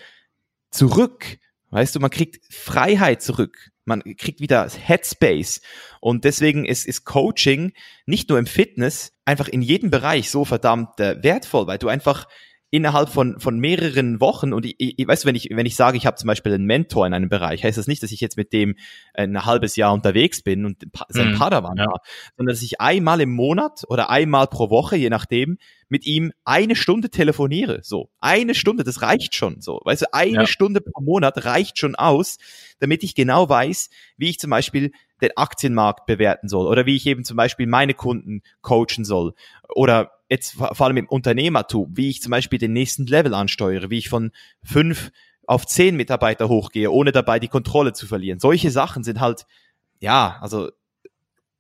[0.70, 1.38] zurück.
[1.72, 3.70] Weißt du, man kriegt Freiheit zurück.
[3.86, 5.62] Man kriegt wieder Headspace.
[6.00, 7.72] Und deswegen ist, ist Coaching
[8.04, 12.28] nicht nur im Fitness, einfach in jedem Bereich so verdammt äh, wertvoll, weil du einfach
[12.72, 15.98] innerhalb von, von mehreren Wochen und ich, ich weißt du, wenn ich, wenn ich sage,
[15.98, 18.38] ich habe zum Beispiel einen Mentor in einem Bereich, heißt das nicht, dass ich jetzt
[18.38, 18.76] mit dem
[19.12, 21.84] ein halbes Jahr unterwegs bin und sein mhm, Padawan ja.
[21.84, 22.00] war,
[22.34, 25.58] sondern dass ich einmal im Monat oder einmal pro Woche, je nachdem,
[25.90, 27.80] mit ihm eine Stunde telefoniere.
[27.82, 29.60] So, eine Stunde, das reicht schon.
[29.60, 30.46] So, weißt du, eine ja.
[30.46, 32.38] Stunde pro Monat reicht schon aus,
[32.80, 37.06] damit ich genau weiß, wie ich zum Beispiel den Aktienmarkt bewerten soll oder wie ich
[37.06, 39.34] eben zum Beispiel meine Kunden coachen soll
[39.68, 43.98] oder jetzt vor allem im Unternehmertum, wie ich zum Beispiel den nächsten Level ansteuere, wie
[43.98, 44.32] ich von
[44.64, 45.12] fünf
[45.46, 48.38] auf zehn Mitarbeiter hochgehe, ohne dabei die Kontrolle zu verlieren.
[48.38, 49.46] Solche Sachen sind halt,
[50.00, 50.70] ja, also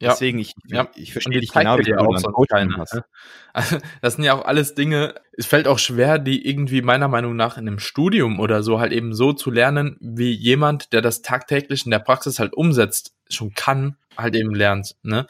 [0.00, 0.10] ja.
[0.10, 0.88] Deswegen, ich, ja.
[0.96, 3.00] ich verstehe dich genau, wie du auch so keinen hast.
[3.54, 7.36] Also, das sind ja auch alles Dinge, es fällt auch schwer, die irgendwie meiner Meinung
[7.36, 11.20] nach in einem Studium oder so halt eben so zu lernen, wie jemand, der das
[11.20, 14.96] tagtäglich in der Praxis halt umsetzt, schon kann, halt eben lernt.
[15.02, 15.26] Ne?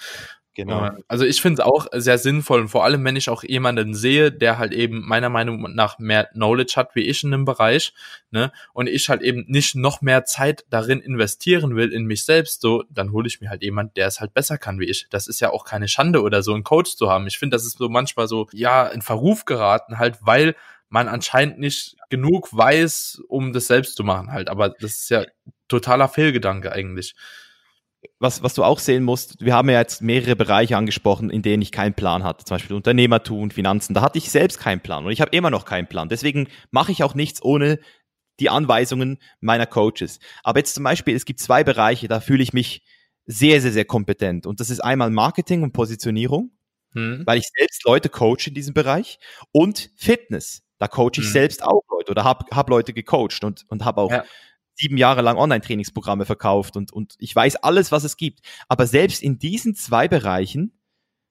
[0.54, 0.90] Genau.
[1.08, 4.30] Also ich finde es auch sehr sinnvoll und vor allem, wenn ich auch jemanden sehe,
[4.30, 7.94] der halt eben meiner Meinung nach mehr Knowledge hat wie ich in dem Bereich,
[8.30, 12.60] ne, und ich halt eben nicht noch mehr Zeit darin investieren will in mich selbst,
[12.60, 15.06] so, dann hole ich mir halt jemand, der es halt besser kann wie ich.
[15.08, 17.26] Das ist ja auch keine Schande oder so, einen Coach zu haben.
[17.26, 20.54] Ich finde, das ist so manchmal so, ja, in Verruf geraten halt, weil
[20.90, 24.50] man anscheinend nicht genug weiß, um das selbst zu machen halt.
[24.50, 25.24] Aber das ist ja
[25.68, 27.14] totaler Fehlgedanke eigentlich
[28.18, 31.62] was, was du auch sehen musst, wir haben ja jetzt mehrere Bereiche angesprochen, in denen
[31.62, 32.44] ich keinen Plan hatte.
[32.44, 33.94] Zum Beispiel Unternehmertum, Finanzen.
[33.94, 36.08] Da hatte ich selbst keinen Plan und ich habe immer noch keinen Plan.
[36.08, 37.78] Deswegen mache ich auch nichts ohne
[38.40, 40.18] die Anweisungen meiner Coaches.
[40.42, 42.82] Aber jetzt zum Beispiel, es gibt zwei Bereiche, da fühle ich mich
[43.26, 44.46] sehr, sehr, sehr kompetent.
[44.46, 46.50] Und das ist einmal Marketing und Positionierung,
[46.92, 47.22] hm.
[47.24, 49.18] weil ich selbst Leute coache in diesem Bereich
[49.52, 50.62] und Fitness.
[50.78, 51.32] Da coache ich hm.
[51.32, 54.24] selbst auch Leute oder habe hab Leute gecoacht und, und habe auch ja
[54.82, 58.40] sieben Jahre lang Online-Trainingsprogramme verkauft und, und ich weiß alles, was es gibt.
[58.68, 60.78] Aber selbst in diesen zwei Bereichen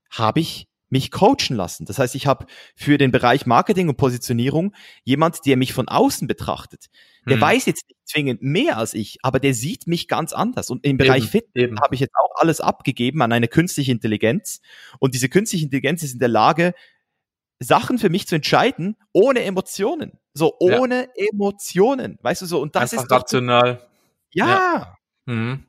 [0.10, 1.86] habe ich mich coachen lassen.
[1.86, 2.46] Das heißt, ich habe
[2.76, 6.88] für den Bereich Marketing und Positionierung jemand, der mich von außen betrachtet.
[7.26, 7.42] Der hm.
[7.42, 10.70] weiß jetzt nicht zwingend mehr als ich, aber der sieht mich ganz anders.
[10.70, 14.60] Und im Bereich Fitness habe ich jetzt auch alles abgegeben an eine künstliche Intelligenz.
[15.00, 16.74] Und diese künstliche Intelligenz ist in der Lage,
[17.60, 20.20] Sachen für mich zu entscheiden, ohne Emotionen.
[20.34, 21.28] So ohne ja.
[21.32, 22.18] Emotionen.
[22.22, 22.62] Weißt du so?
[22.62, 23.88] Und das Einfach ist rational.
[24.32, 24.48] Ja.
[24.48, 24.98] ja.
[25.26, 25.66] Mhm.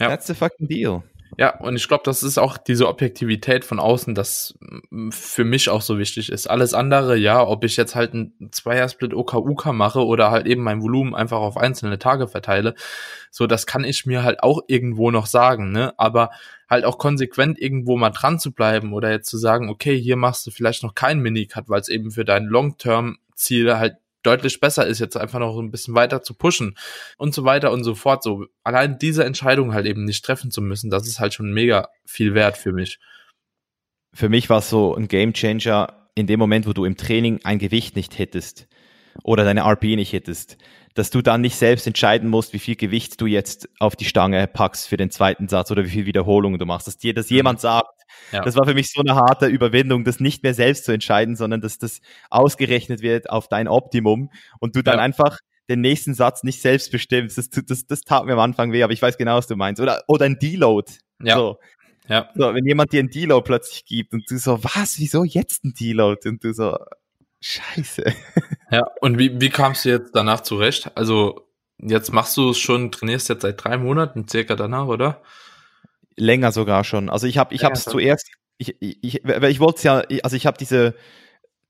[0.00, 0.08] ja.
[0.08, 1.02] That's the fucking deal.
[1.36, 4.56] Ja, und ich glaube, das ist auch diese Objektivität von außen, das
[5.10, 6.46] für mich auch so wichtig ist.
[6.48, 10.82] Alles andere, ja, ob ich jetzt halt ein Zweiersplit OKUK mache oder halt eben mein
[10.82, 12.74] Volumen einfach auf einzelne Tage verteile,
[13.30, 15.92] so das kann ich mir halt auch irgendwo noch sagen, ne?
[15.98, 16.30] Aber
[16.68, 20.46] halt auch konsequent irgendwo mal dran zu bleiben oder jetzt zu sagen, okay, hier machst
[20.46, 22.46] du vielleicht noch keinen Minicut, weil es eben für dein
[23.34, 26.76] Long-Term-Ziel halt deutlich besser ist, jetzt einfach noch ein bisschen weiter zu pushen
[27.18, 28.22] und so weiter und so fort.
[28.22, 31.88] So allein diese Entscheidung halt eben nicht treffen zu müssen, das ist halt schon mega
[32.06, 32.98] viel wert für mich.
[34.14, 37.40] Für mich war es so ein Game Changer in dem Moment, wo du im Training
[37.44, 38.66] ein Gewicht nicht hättest
[39.22, 40.56] oder deine RP nicht hättest,
[40.94, 44.46] dass du dann nicht selbst entscheiden musst, wie viel Gewicht du jetzt auf die Stange
[44.46, 47.58] packst für den zweiten Satz oder wie viel Wiederholungen du machst, dass dir das jemand
[47.58, 47.62] mhm.
[47.62, 48.03] sagt.
[48.32, 48.42] Ja.
[48.42, 51.60] Das war für mich so eine harte Überwindung, das nicht mehr selbst zu entscheiden, sondern
[51.60, 52.00] dass das
[52.30, 55.02] ausgerechnet wird auf dein Optimum und du dann ja.
[55.02, 57.38] einfach den nächsten Satz nicht selbst bestimmst.
[57.38, 59.80] Das, das, das tat mir am Anfang weh, aber ich weiß genau, was du meinst.
[59.80, 60.92] Oder, oder ein Deload.
[61.22, 61.36] Ja.
[61.36, 61.58] So.
[62.08, 62.30] Ja.
[62.34, 65.72] So, wenn jemand dir ein Deload plötzlich gibt und du so, was, wieso jetzt ein
[65.72, 66.28] Deload?
[66.28, 66.76] Und du so,
[67.40, 68.04] scheiße.
[68.70, 70.90] Ja, und wie, wie kamst du jetzt danach zurecht?
[70.96, 71.46] Also,
[71.78, 75.22] jetzt machst du es schon, trainierst jetzt seit drei Monaten circa danach, oder?
[76.16, 77.10] Länger sogar schon.
[77.10, 80.36] Also ich habe ich habe es zuerst ich ich ich, ich wollte es ja also
[80.36, 80.94] ich habe diese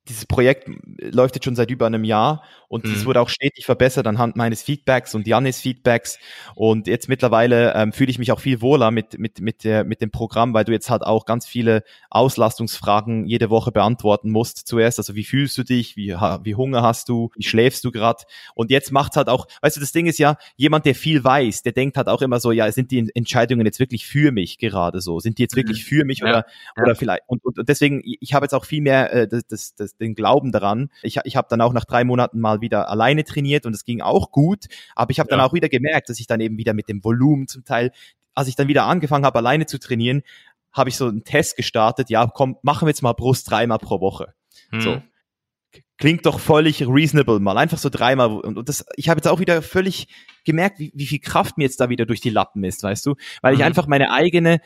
[0.09, 0.69] dieses Projekt
[1.01, 3.07] läuft jetzt schon seit über einem Jahr und es mhm.
[3.07, 6.19] wurde auch stetig verbessert anhand meines Feedbacks und Janis Feedbacks.
[6.55, 10.03] Und jetzt mittlerweile ähm, fühle ich mich auch viel wohler mit, mit, mit, der, mit
[10.03, 14.99] dem Programm, weil du jetzt halt auch ganz viele Auslastungsfragen jede Woche beantworten musst zuerst.
[14.99, 18.25] Also wie fühlst du dich, wie, wie Hunger hast du, wie schläfst du gerade?
[18.55, 21.63] Und jetzt macht's halt auch, weißt du, das Ding ist ja, jemand, der viel weiß,
[21.63, 25.01] der denkt halt auch immer so, ja, sind die Entscheidungen jetzt wirklich für mich gerade
[25.01, 25.21] so?
[25.21, 25.87] Sind die jetzt wirklich mhm.
[25.87, 26.27] für mich ja.
[26.27, 26.47] oder,
[26.77, 26.83] ja.
[26.83, 27.23] oder vielleicht?
[27.27, 30.15] Und, und, und deswegen, ich habe jetzt auch viel mehr äh, das, das, das, den
[30.15, 30.91] Glauben daran.
[31.03, 34.01] Ich, ich habe dann auch nach drei Monaten mal wieder alleine trainiert und es ging
[34.01, 35.37] auch gut, aber ich habe ja.
[35.37, 37.93] dann auch wieder gemerkt, dass ich dann eben wieder mit dem Volumen zum Teil,
[38.35, 40.23] als ich dann wieder angefangen habe, alleine zu trainieren,
[40.73, 44.01] habe ich so einen Test gestartet, ja, komm, machen wir jetzt mal Brust dreimal pro
[44.01, 44.35] Woche.
[44.71, 44.81] Hm.
[44.81, 45.03] So.
[45.97, 48.41] Klingt doch völlig reasonable mal, einfach so dreimal.
[48.41, 50.09] Und das, ich habe jetzt auch wieder völlig
[50.45, 53.15] gemerkt, wie, wie viel Kraft mir jetzt da wieder durch die Lappen ist, weißt du?
[53.43, 53.61] Weil mhm.
[53.61, 54.61] ich einfach meine eigene,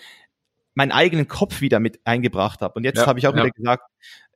[0.74, 2.74] meinen eigenen Kopf wieder mit eingebracht habe.
[2.74, 3.42] Und jetzt ja, habe ich auch ja.
[3.42, 3.82] wieder gesagt,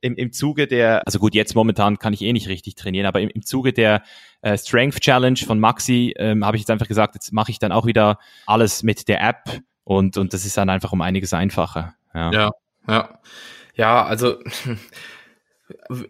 [0.03, 3.20] im, im Zuge der, also gut, jetzt momentan kann ich eh nicht richtig trainieren, aber
[3.20, 4.03] im, im Zuge der
[4.42, 7.72] äh, Strength Challenge von Maxi ähm, habe ich jetzt einfach gesagt, jetzt mache ich dann
[7.72, 11.94] auch wieder alles mit der App und, und das ist dann einfach um einiges einfacher.
[12.14, 12.50] Ja, ja.
[12.88, 13.18] Ja,
[13.74, 14.38] ja also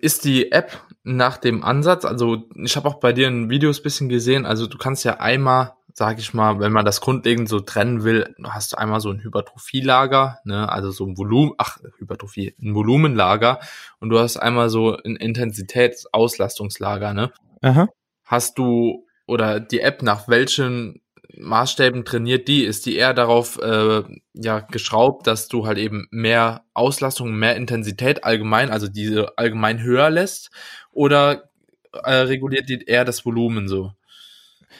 [0.01, 4.09] ist die App nach dem Ansatz, also ich habe auch bei dir in Videos bisschen
[4.09, 8.05] gesehen, also du kannst ja einmal sag ich mal, wenn man das grundlegend so trennen
[8.05, 12.75] will, hast du einmal so ein Hypertrophielager, ne, also so ein Volumen, ach, Hypertrophie, ein
[12.75, 13.61] Volumenlager
[14.01, 17.33] und du hast einmal so ein Intensitätsauslastungslager, ne?
[17.61, 17.89] Aha.
[18.25, 21.01] Hast du oder die App nach welchen
[21.35, 22.65] Maßstäben trainiert die?
[22.65, 24.03] Ist die eher darauf äh,
[24.35, 30.11] ja geschraubt, dass du halt eben mehr Auslastung, mehr Intensität allgemein, also diese allgemein höher
[30.11, 30.51] lässt,
[30.91, 31.51] oder
[31.93, 33.93] äh, reguliert die eher das Volumen so?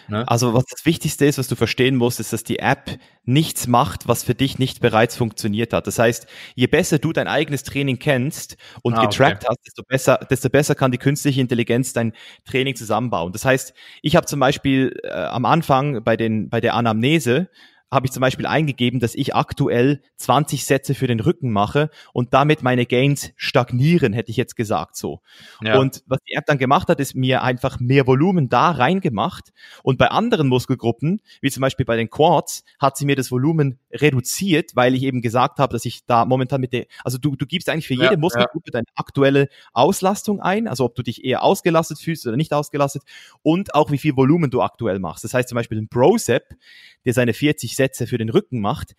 [0.09, 0.27] Ne?
[0.29, 4.09] Also was das Wichtigste ist, was du verstehen musst, ist, dass die App nichts macht,
[4.09, 5.87] was für dich nicht bereits funktioniert hat.
[5.87, 9.51] Das heißt, je besser du dein eigenes Training kennst und ah, getrackt okay.
[9.51, 12.13] hast, desto besser, desto besser kann die künstliche Intelligenz dein
[12.45, 13.33] Training zusammenbauen.
[13.33, 17.49] Das heißt, ich habe zum Beispiel äh, am Anfang bei, den, bei der Anamnese
[17.93, 22.33] habe ich zum Beispiel eingegeben, dass ich aktuell 20 Sätze für den Rücken mache und
[22.33, 25.21] damit meine Gains stagnieren, hätte ich jetzt gesagt so.
[25.61, 25.79] Ja.
[25.79, 29.99] Und was die App dann gemacht hat, ist mir einfach mehr Volumen da reingemacht und
[29.99, 34.75] bei anderen Muskelgruppen, wie zum Beispiel bei den Quads, hat sie mir das Volumen reduziert,
[34.75, 37.69] weil ich eben gesagt habe, dass ich da momentan mit der, also du, du gibst
[37.69, 38.81] eigentlich für jede ja, Muskelgruppe ja.
[38.81, 43.03] deine aktuelle Auslastung ein, also ob du dich eher ausgelastet fühlst oder nicht ausgelastet
[43.43, 45.25] und auch wie viel Volumen du aktuell machst.
[45.25, 46.57] Das heißt zum Beispiel ein Procep,
[47.05, 48.95] der seine 40 Sätze für den Rücken macht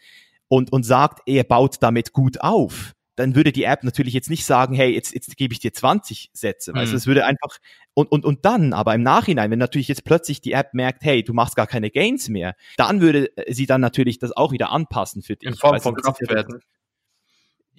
[0.48, 4.46] und, und sagt, er baut damit gut auf, dann würde die App natürlich jetzt nicht
[4.46, 6.72] sagen, hey, jetzt, jetzt gebe ich dir 20 Sätze.
[6.72, 6.78] Mhm.
[6.78, 7.58] Also es würde einfach,
[7.94, 11.24] und, und, und dann, aber im Nachhinein, wenn natürlich jetzt plötzlich die App merkt, hey,
[11.24, 15.22] du machst gar keine Gains mehr, dann würde sie dann natürlich das auch wieder anpassen
[15.22, 15.48] für dich.
[15.48, 16.62] In Form von Kraftwerten.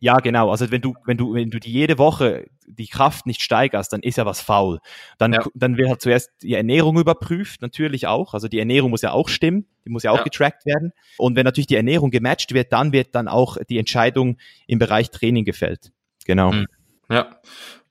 [0.04, 0.50] Ja, genau.
[0.50, 4.02] Also wenn du, wenn du, wenn du die jede Woche die Kraft nicht steigerst, dann
[4.02, 4.80] ist ja was faul.
[5.16, 5.42] Dann, ja.
[5.54, 8.34] dann wird halt zuerst die Ernährung überprüft, natürlich auch.
[8.34, 10.24] Also die Ernährung muss ja auch stimmen, die muss ja auch ja.
[10.24, 10.92] getrackt werden.
[11.16, 14.36] Und wenn natürlich die Ernährung gematcht wird, dann wird dann auch die Entscheidung
[14.66, 15.90] im Bereich Training gefällt.
[16.26, 16.52] Genau.
[16.52, 16.66] Hm.
[17.08, 17.40] Ja.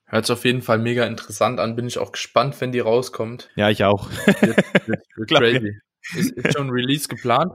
[0.05, 1.75] Hört sich auf jeden Fall mega interessant an.
[1.75, 3.49] Bin ich auch gespannt, wenn die rauskommt.
[3.55, 4.07] Ja, ich auch.
[4.27, 4.57] Wird,
[4.87, 5.79] wird, wird crazy.
[6.15, 7.53] Ist, ist schon ein Release geplant?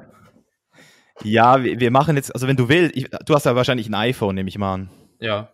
[1.25, 3.95] Ja, wir, wir machen jetzt, also wenn du willst, ich, du hast ja wahrscheinlich ein
[3.95, 4.91] iPhone, nehme ich mal an.
[5.21, 5.53] Ja.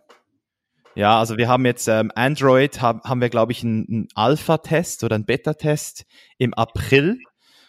[0.95, 5.03] Ja, also wir haben jetzt ähm, Android, hab, haben wir, glaube ich, einen, einen Alpha-Test
[5.03, 6.05] oder einen Beta-Test
[6.37, 7.19] im April.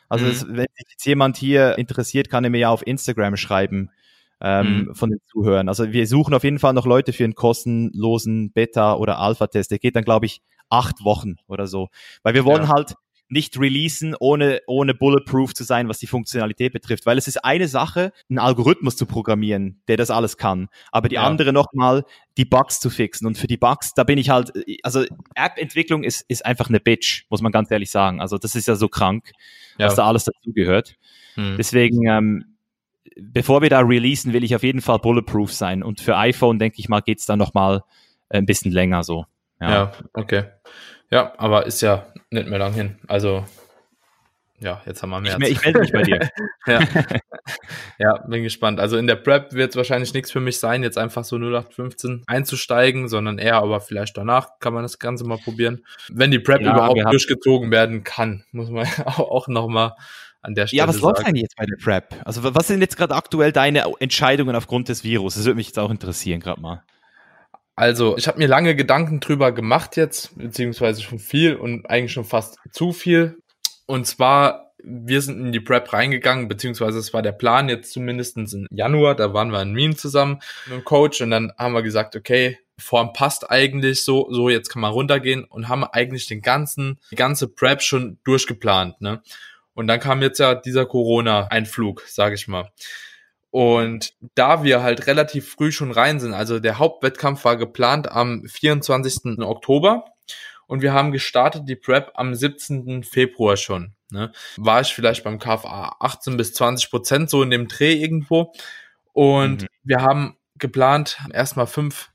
[0.09, 0.29] Also mhm.
[0.31, 3.91] das, wenn sich jetzt jemand hier interessiert, kann er mir ja auf Instagram schreiben
[4.41, 4.95] ähm, mhm.
[4.95, 5.69] von den Zuhörern.
[5.69, 9.73] Also wir suchen auf jeden Fall noch Leute für einen kostenlosen Beta- oder Alpha-Test.
[9.73, 11.89] Der geht dann, glaube ich, acht Wochen oder so.
[12.23, 12.69] Weil wir wollen ja.
[12.69, 12.95] halt
[13.29, 17.07] nicht releasen, ohne, ohne bulletproof zu sein, was die Funktionalität betrifft.
[17.07, 20.69] Weil es ist eine Sache, einen Algorithmus zu programmieren, der das alles kann.
[20.93, 21.23] Aber die ja.
[21.25, 22.05] andere nochmal,
[22.37, 23.27] die Bugs zu fixen.
[23.27, 24.53] Und für die Bugs, da bin ich halt,
[24.83, 25.05] also
[25.35, 28.21] App-Entwicklung ist, ist einfach eine Bitch, muss man ganz ehrlich sagen.
[28.21, 29.33] Also das ist ja so krank,
[29.79, 29.87] ja.
[29.87, 30.95] was da alles dazugehört.
[31.35, 31.57] Hm.
[31.59, 32.57] Deswegen, ähm,
[33.17, 35.83] bevor wir da releasen, will ich auf jeden Fall bulletproof sein.
[35.83, 37.83] Und für iPhone, denke ich mal, geht's dann nochmal
[38.29, 39.27] ein bisschen länger so.
[39.61, 39.71] Ja.
[39.71, 40.45] ja, okay.
[41.11, 42.99] Ja, aber ist ja nicht mehr lang hin.
[43.07, 43.45] Also,
[44.59, 45.39] ja, jetzt haben wir mehr.
[45.41, 46.29] Ich, ich melde mich bei dir.
[46.67, 46.81] ja.
[47.99, 48.81] ja, bin gespannt.
[48.81, 52.25] Also in der Prep wird es wahrscheinlich nichts für mich sein, jetzt einfach so 0815
[52.27, 55.85] einzusteigen, sondern eher aber vielleicht danach kann man das Ganze mal probieren.
[56.09, 59.93] Wenn die Prep ja, überhaupt durchgezogen werden kann, muss man auch nochmal
[60.41, 60.79] an der Stelle.
[60.79, 61.07] Ja, was sagen.
[61.07, 62.15] läuft eigentlich jetzt bei der Prep?
[62.25, 65.35] Also was sind jetzt gerade aktuell deine Entscheidungen aufgrund des Virus?
[65.35, 66.83] Das würde mich jetzt auch interessieren, gerade mal.
[67.77, 72.25] Also, ich habe mir lange Gedanken drüber gemacht jetzt, beziehungsweise schon viel und eigentlich schon
[72.25, 73.37] fast zu viel.
[73.85, 78.39] Und zwar, wir sind in die Prep reingegangen, beziehungsweise es war der Plan jetzt zumindest
[78.39, 81.83] im Januar, da waren wir in Wien zusammen mit dem Coach und dann haben wir
[81.83, 86.41] gesagt, okay, Form passt eigentlich so, so jetzt kann man runtergehen und haben eigentlich den
[86.41, 89.23] ganzen, die ganze Prep schon durchgeplant, ne?
[89.75, 92.71] Und dann kam jetzt ja dieser Corona-Einflug, sage ich mal.
[93.51, 98.45] Und da wir halt relativ früh schon rein sind, also der Hauptwettkampf war geplant am
[98.47, 99.39] 24.
[99.39, 100.05] Oktober
[100.67, 103.05] und wir haben gestartet die Prep am 17.
[103.05, 103.95] Februar schon.
[104.11, 104.33] Ne?
[104.57, 108.53] War ich vielleicht beim KFA 18 bis 20 Prozent so in dem Dreh irgendwo.
[109.13, 109.67] Und mhm.
[109.85, 112.11] wir haben geplant erstmal fünf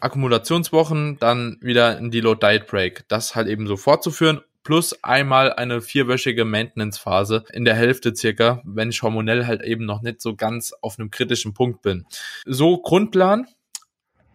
[0.00, 3.04] Akkumulationswochen, dann wieder in die Low Diet Break.
[3.08, 4.40] Das halt eben so fortzuführen
[4.70, 10.00] plus einmal eine vierwöchige Maintenance-Phase in der Hälfte circa, wenn ich hormonell halt eben noch
[10.00, 12.06] nicht so ganz auf einem kritischen Punkt bin.
[12.46, 13.48] So Grundplan.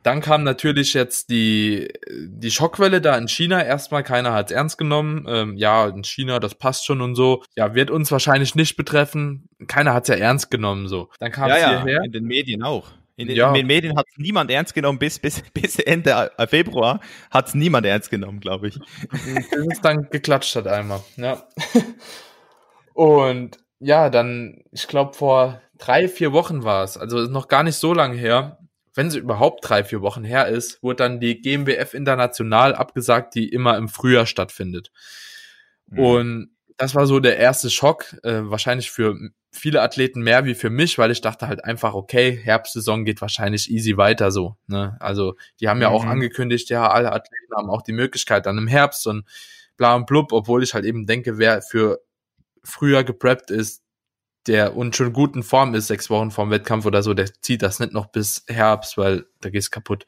[0.04, 3.64] Dann kam natürlich jetzt die, die Schockwelle da in China.
[3.64, 5.26] Erstmal keiner hat es ernst genommen.
[5.26, 7.42] Ähm, ja, in China, das passt schon und so.
[7.56, 9.48] Ja, wird uns wahrscheinlich nicht betreffen.
[9.68, 11.10] Keiner hat es ja ernst genommen so.
[11.20, 12.04] Dann kam es ja, hierher.
[12.04, 12.90] In den Medien auch.
[13.18, 13.48] In, ja.
[13.50, 17.00] in den Medien hat es niemand ernst genommen, bis, bis, bis Ende Februar
[17.32, 18.80] hat es niemand ernst genommen, glaube ich.
[19.10, 21.48] Bis es dann geklatscht hat einmal, ja.
[22.94, 27.64] Und ja, dann, ich glaube, vor drei, vier Wochen war es, also ist noch gar
[27.64, 28.58] nicht so lange her,
[28.94, 33.50] wenn es überhaupt drei, vier Wochen her ist, wurde dann die GmbF International abgesagt, die
[33.50, 34.92] immer im Frühjahr stattfindet.
[35.88, 36.00] Mhm.
[36.00, 39.18] Und das war so der erste Schock, äh, wahrscheinlich für
[39.52, 43.72] viele Athleten mehr wie für mich, weil ich dachte halt einfach, okay, Herbstsaison geht wahrscheinlich
[43.72, 44.58] easy weiter so.
[44.68, 44.98] Ne?
[45.00, 45.96] Also die haben ja mhm.
[45.96, 49.26] auch angekündigt, ja, alle Athleten haben auch die Möglichkeit dann im Herbst und
[49.78, 52.02] bla und blub, obwohl ich halt eben denke, wer für
[52.64, 53.82] früher gepreppt ist,
[54.48, 57.62] der und schon gut in Form ist, sechs Wochen vorm Wettkampf oder so, der zieht
[57.62, 60.06] das nicht noch bis Herbst, weil da geht's kaputt.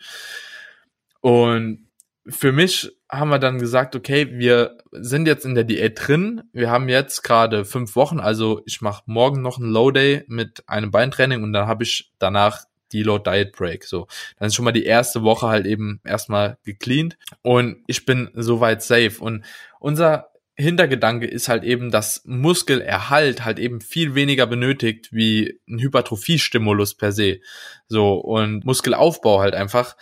[1.22, 1.87] Und
[2.30, 6.44] für mich haben wir dann gesagt, okay, wir sind jetzt in der Diät drin.
[6.52, 10.68] Wir haben jetzt gerade fünf Wochen, also ich mache morgen noch einen Low Day mit
[10.68, 13.84] einem Beintraining und dann habe ich danach die Low Diet Break.
[13.84, 14.08] So,
[14.40, 18.82] dann ist schon mal die erste Woche halt eben erstmal gecleaned und ich bin soweit
[18.82, 19.16] safe.
[19.20, 19.46] Und
[19.80, 26.96] unser Hintergedanke ist halt eben, dass Muskelerhalt halt eben viel weniger benötigt wie ein Hypertrophiestimulus
[26.96, 27.40] per se.
[27.88, 29.96] So und Muskelaufbau halt einfach.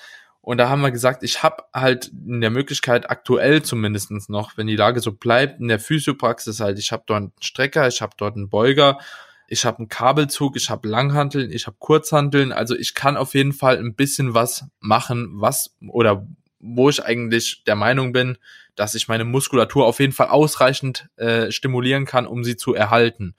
[0.46, 4.68] Und da haben wir gesagt, ich habe halt in der Möglichkeit aktuell zumindestens noch, wenn
[4.68, 8.14] die Lage so bleibt, in der Physiopraxis halt, ich habe dort einen Strecker, ich habe
[8.16, 9.00] dort einen Beuger,
[9.48, 12.52] ich habe einen Kabelzug, ich habe Langhanteln, ich habe Kurzhanteln.
[12.52, 16.28] Also ich kann auf jeden Fall ein bisschen was machen, was oder
[16.60, 18.38] wo ich eigentlich der Meinung bin,
[18.76, 23.34] dass ich meine Muskulatur auf jeden Fall ausreichend äh, stimulieren kann, um sie zu erhalten.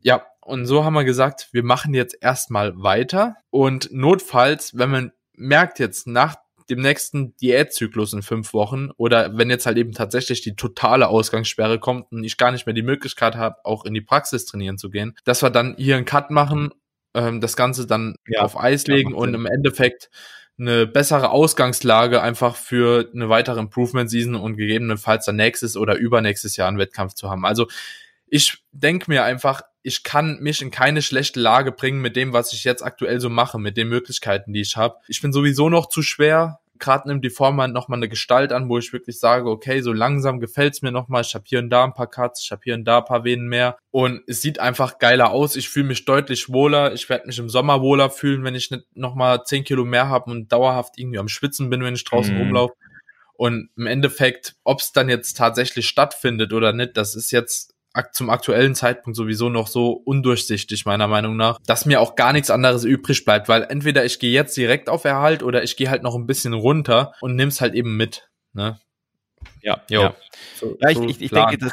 [0.00, 5.12] Ja, und so haben wir gesagt, wir machen jetzt erstmal weiter und notfalls, wenn man
[5.40, 6.36] merkt jetzt nach
[6.68, 11.80] dem nächsten Diätzyklus in fünf Wochen oder wenn jetzt halt eben tatsächlich die totale Ausgangssperre
[11.80, 14.88] kommt und ich gar nicht mehr die Möglichkeit habe, auch in die Praxis trainieren zu
[14.88, 16.72] gehen, dass wir dann hier einen Cut machen,
[17.14, 20.10] ähm, das Ganze dann ja, auf Eis legen und im Endeffekt
[20.58, 26.56] eine bessere Ausgangslage einfach für eine weitere Improvement Season und gegebenenfalls dann nächstes oder übernächstes
[26.56, 27.46] Jahr einen Wettkampf zu haben.
[27.46, 27.66] Also
[28.26, 32.52] ich denke mir einfach, ich kann mich in keine schlechte Lage bringen mit dem, was
[32.52, 34.96] ich jetzt aktuell so mache, mit den Möglichkeiten, die ich habe.
[35.08, 38.68] Ich bin sowieso noch zu schwer, gerade nimmt die Form halt nochmal eine Gestalt an,
[38.68, 41.84] wo ich wirklich sage, okay, so langsam gefällt's mir nochmal, ich habe hier und da
[41.84, 44.58] ein paar Cuts, ich habe hier und da ein paar Venen mehr und es sieht
[44.58, 48.42] einfach geiler aus, ich fühle mich deutlich wohler, ich werde mich im Sommer wohler fühlen,
[48.42, 51.94] wenn ich nicht nochmal zehn Kilo mehr habe und dauerhaft irgendwie am Schwitzen bin, wenn
[51.94, 52.40] ich draußen mhm.
[52.40, 52.74] rumlaufe.
[53.34, 57.74] Und im Endeffekt, ob es dann jetzt tatsächlich stattfindet oder nicht, das ist jetzt
[58.12, 62.50] zum aktuellen Zeitpunkt sowieso noch so undurchsichtig, meiner Meinung nach, dass mir auch gar nichts
[62.50, 66.02] anderes übrig bleibt, weil entweder ich gehe jetzt direkt auf Erhalt oder ich gehe halt
[66.02, 68.28] noch ein bisschen runter und nimm's halt eben mit.
[68.52, 68.78] Ne?
[69.62, 70.02] Ja, jo.
[70.02, 70.14] ja.
[70.56, 71.72] So, ja, ich, ich, ich denke, das,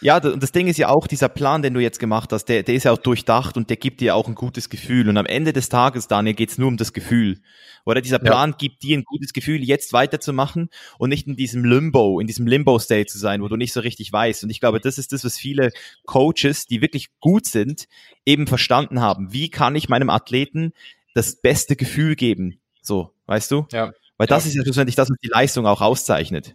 [0.00, 2.62] ja, und das Ding ist ja auch, dieser Plan, den du jetzt gemacht hast, der,
[2.62, 5.08] der ist ja auch durchdacht und der gibt dir auch ein gutes Gefühl.
[5.08, 7.40] Und am Ende des Tages, Daniel, geht's nur um das Gefühl.
[7.86, 8.56] Oder dieser Plan ja.
[8.56, 10.68] gibt dir ein gutes Gefühl, jetzt weiterzumachen
[10.98, 14.12] und nicht in diesem Limbo, in diesem Limbo-State zu sein, wo du nicht so richtig
[14.12, 14.44] weißt.
[14.44, 15.70] Und ich glaube, das ist das, was viele
[16.04, 17.86] Coaches, die wirklich gut sind,
[18.26, 19.32] eben verstanden haben.
[19.32, 20.72] Wie kann ich meinem Athleten
[21.14, 22.58] das beste Gefühl geben?
[22.82, 23.66] So, weißt du?
[23.72, 23.92] Ja.
[24.18, 24.48] Weil das ja.
[24.50, 26.54] ist ja schlussendlich das, was die Leistung auch auszeichnet.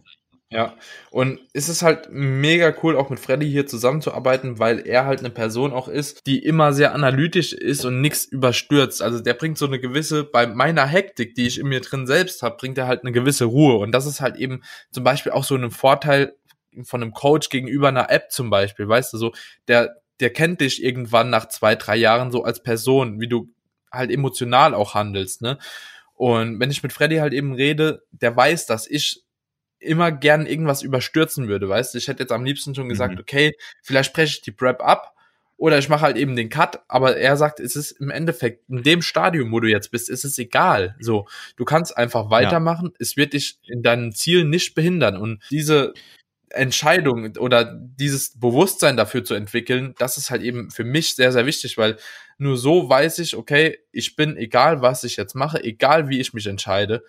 [0.54, 0.76] Ja,
[1.12, 5.30] und es ist halt mega cool, auch mit Freddy hier zusammenzuarbeiten, weil er halt eine
[5.30, 9.02] Person auch ist, die immer sehr analytisch ist und nichts überstürzt.
[9.02, 12.44] Also der bringt so eine gewisse, bei meiner Hektik, die ich in mir drin selbst
[12.44, 13.78] habe, bringt er halt eine gewisse Ruhe.
[13.78, 16.36] Und das ist halt eben zum Beispiel auch so ein Vorteil
[16.84, 19.32] von einem Coach gegenüber einer App zum Beispiel, weißt du, so,
[19.70, 23.50] der, der kennt dich irgendwann nach zwei, drei Jahren so als Person, wie du
[23.90, 25.58] halt emotional auch handelst, ne?
[26.14, 29.24] Und wenn ich mit Freddy halt eben rede, der weiß, dass ich
[29.82, 31.98] immer gern irgendwas überstürzen würde, weißt du?
[31.98, 33.20] Ich hätte jetzt am liebsten schon gesagt, mhm.
[33.20, 35.16] okay, vielleicht spreche ich die Prep ab
[35.58, 38.84] oder ich mache halt eben den Cut, aber er sagt, es ist im Endeffekt in
[38.84, 40.96] dem Stadium, wo du jetzt bist, ist es egal.
[41.00, 42.96] So, du kannst einfach weitermachen, ja.
[43.00, 45.94] es wird dich in deinen Zielen nicht behindern und diese
[46.50, 51.46] Entscheidung oder dieses Bewusstsein dafür zu entwickeln, das ist halt eben für mich sehr, sehr
[51.46, 51.98] wichtig, weil
[52.38, 56.34] nur so weiß ich, okay, ich bin egal, was ich jetzt mache, egal wie ich
[56.34, 57.04] mich entscheide,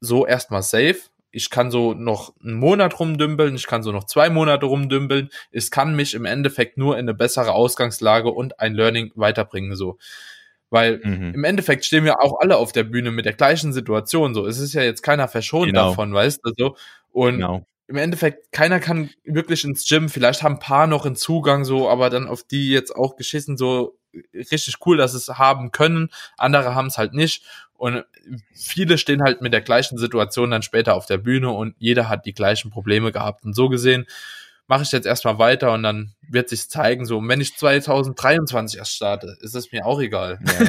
[0.00, 4.30] so erstmal safe ich kann so noch einen Monat rumdümpeln, ich kann so noch zwei
[4.30, 5.30] Monate rumdümpeln.
[5.50, 9.98] Es kann mich im Endeffekt nur in eine bessere Ausgangslage und ein Learning weiterbringen, so.
[10.68, 11.32] Weil mhm.
[11.34, 14.46] im Endeffekt stehen wir auch alle auf der Bühne mit der gleichen Situation, so.
[14.46, 15.88] Es ist ja jetzt keiner verschont genau.
[15.88, 16.76] davon, weißt du, so.
[17.10, 17.66] Und genau.
[17.88, 21.88] im Endeffekt, keiner kann wirklich ins Gym, vielleicht haben ein paar noch einen Zugang, so,
[21.88, 23.98] aber dann auf die jetzt auch geschissen, so,
[24.34, 26.10] richtig cool, dass es haben können.
[26.36, 27.44] Andere haben es halt nicht.
[27.74, 28.04] Und
[28.54, 32.26] viele stehen halt mit der gleichen Situation dann später auf der Bühne und jeder hat
[32.26, 33.44] die gleichen Probleme gehabt.
[33.44, 34.06] Und so gesehen
[34.66, 38.94] mache ich jetzt erstmal weiter und dann wird sich zeigen, so, wenn ich 2023 erst
[38.94, 40.38] starte, ist es mir auch egal.
[40.46, 40.64] Ja,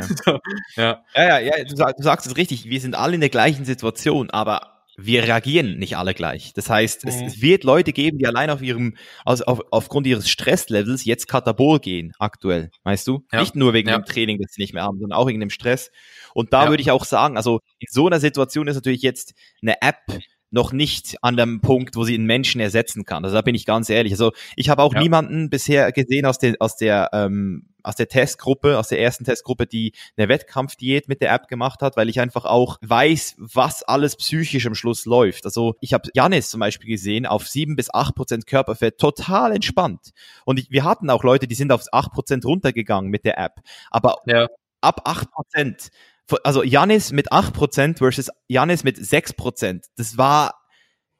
[0.76, 1.01] ja.
[1.16, 4.30] ja, ja, ja du, du sagst es richtig, wir sind alle in der gleichen Situation,
[4.30, 6.54] aber wir reagieren nicht alle gleich.
[6.54, 8.95] Das heißt, es, es wird Leute geben, die allein auf ihrem,
[9.26, 13.26] also auf, aufgrund ihres Stresslevels jetzt katabol gehen, aktuell, weißt du?
[13.32, 13.39] Ja.
[13.39, 13.97] Nicht nur wegen ja.
[13.97, 15.91] dem Training, das sie nicht mehr haben, sondern auch wegen dem Stress.
[16.34, 16.70] Und da ja.
[16.70, 20.02] würde ich auch sagen, also in so einer Situation ist natürlich jetzt eine App
[20.54, 23.24] noch nicht an dem Punkt, wo sie einen Menschen ersetzen kann.
[23.24, 24.14] Also da bin ich ganz ehrlich.
[24.14, 25.02] Also ich habe auch ja.
[25.02, 29.66] niemanden bisher gesehen aus der aus der ähm, aus der Testgruppe, aus der ersten Testgruppe,
[29.66, 34.16] die eine Wettkampfdiät mit der App gemacht hat, weil ich einfach auch weiß, was alles
[34.16, 35.46] psychisch am Schluss läuft.
[35.46, 40.12] Also ich habe Janis zum Beispiel gesehen, auf sieben bis acht Prozent Körperfett, total entspannt.
[40.46, 43.60] Und ich, wir hatten auch Leute, die sind auf acht Prozent runtergegangen mit der App.
[43.90, 44.48] Aber ja.
[44.82, 45.90] ab acht Prozent
[46.44, 49.86] also Janis mit 8% versus Janis mit 6%.
[49.96, 50.54] Das war,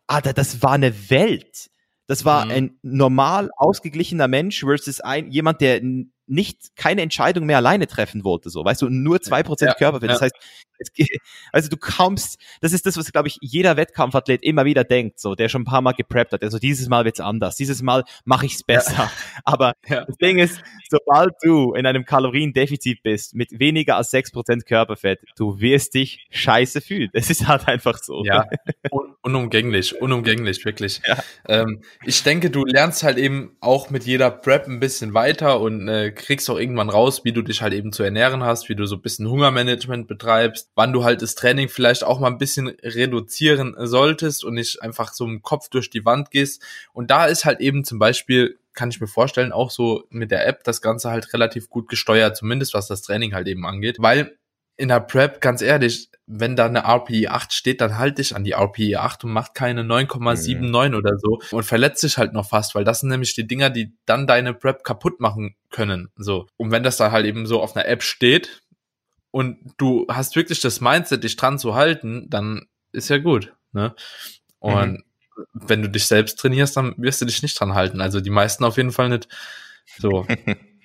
[0.08, 1.70] Alter, das war eine Welt.
[2.08, 2.52] Das war mhm.
[2.52, 5.82] ein normal ausgeglichener Mensch versus ein, jemand, der
[6.28, 10.10] nicht keine Entscheidung mehr alleine treffen wollte, so, weißt du, nur zwei Prozent ja, Körperfett.
[10.10, 10.14] Ja.
[10.14, 10.36] Das heißt,
[11.52, 15.36] also du kommst, das ist das, was, glaube ich, jeder Wettkampfathlet immer wieder denkt, so,
[15.36, 16.44] der schon ein paar Mal gepreppt hat.
[16.44, 18.94] Also dieses Mal wird's anders, dieses Mal mache ich's besser.
[19.04, 19.42] Ja.
[19.46, 24.66] Aber das Ding ist, sobald du in einem Kaloriendefizit bist, mit weniger als sechs Prozent
[24.66, 27.10] Körperfett, du wirst dich scheiße fühlen.
[27.14, 28.24] Es ist halt einfach so.
[28.24, 28.46] Ja,
[28.92, 31.02] Un unumgänglich, unumgänglich, wirklich.
[31.48, 35.88] Ähm, ich denke, du lernst halt eben auch mit jeder Prep ein bisschen weiter und
[35.88, 38.86] äh, kriegst auch irgendwann raus, wie du dich halt eben zu ernähren hast, wie du
[38.86, 42.70] so ein bisschen Hungermanagement betreibst, wann du halt das Training vielleicht auch mal ein bisschen
[42.70, 46.62] reduzieren solltest und nicht einfach so im Kopf durch die Wand gehst.
[46.94, 50.48] Und da ist halt eben zum Beispiel kann ich mir vorstellen, auch so mit der
[50.48, 53.98] App das Ganze halt relativ gut gesteuert, zumindest was das Training halt eben angeht.
[54.00, 54.36] Weil
[54.84, 58.44] in der Prep, ganz ehrlich, wenn da eine RPE 8 steht, dann halt dich an
[58.44, 60.96] die RPE 8 und mach keine 9,79 mhm.
[60.96, 63.94] oder so und verletzt dich halt noch fast, weil das sind nämlich die Dinger, die
[64.06, 66.48] dann deine Prep kaputt machen können, so.
[66.58, 68.62] Und wenn das da halt eben so auf einer App steht
[69.32, 73.96] und du hast wirklich das Mindset, dich dran zu halten, dann ist ja gut, ne?
[74.60, 75.04] Und mhm.
[75.54, 78.02] wenn du dich selbst trainierst, dann wirst du dich nicht dran halten.
[78.02, 79.30] Also die meisten auf jeden Fall nicht.
[79.98, 80.28] So.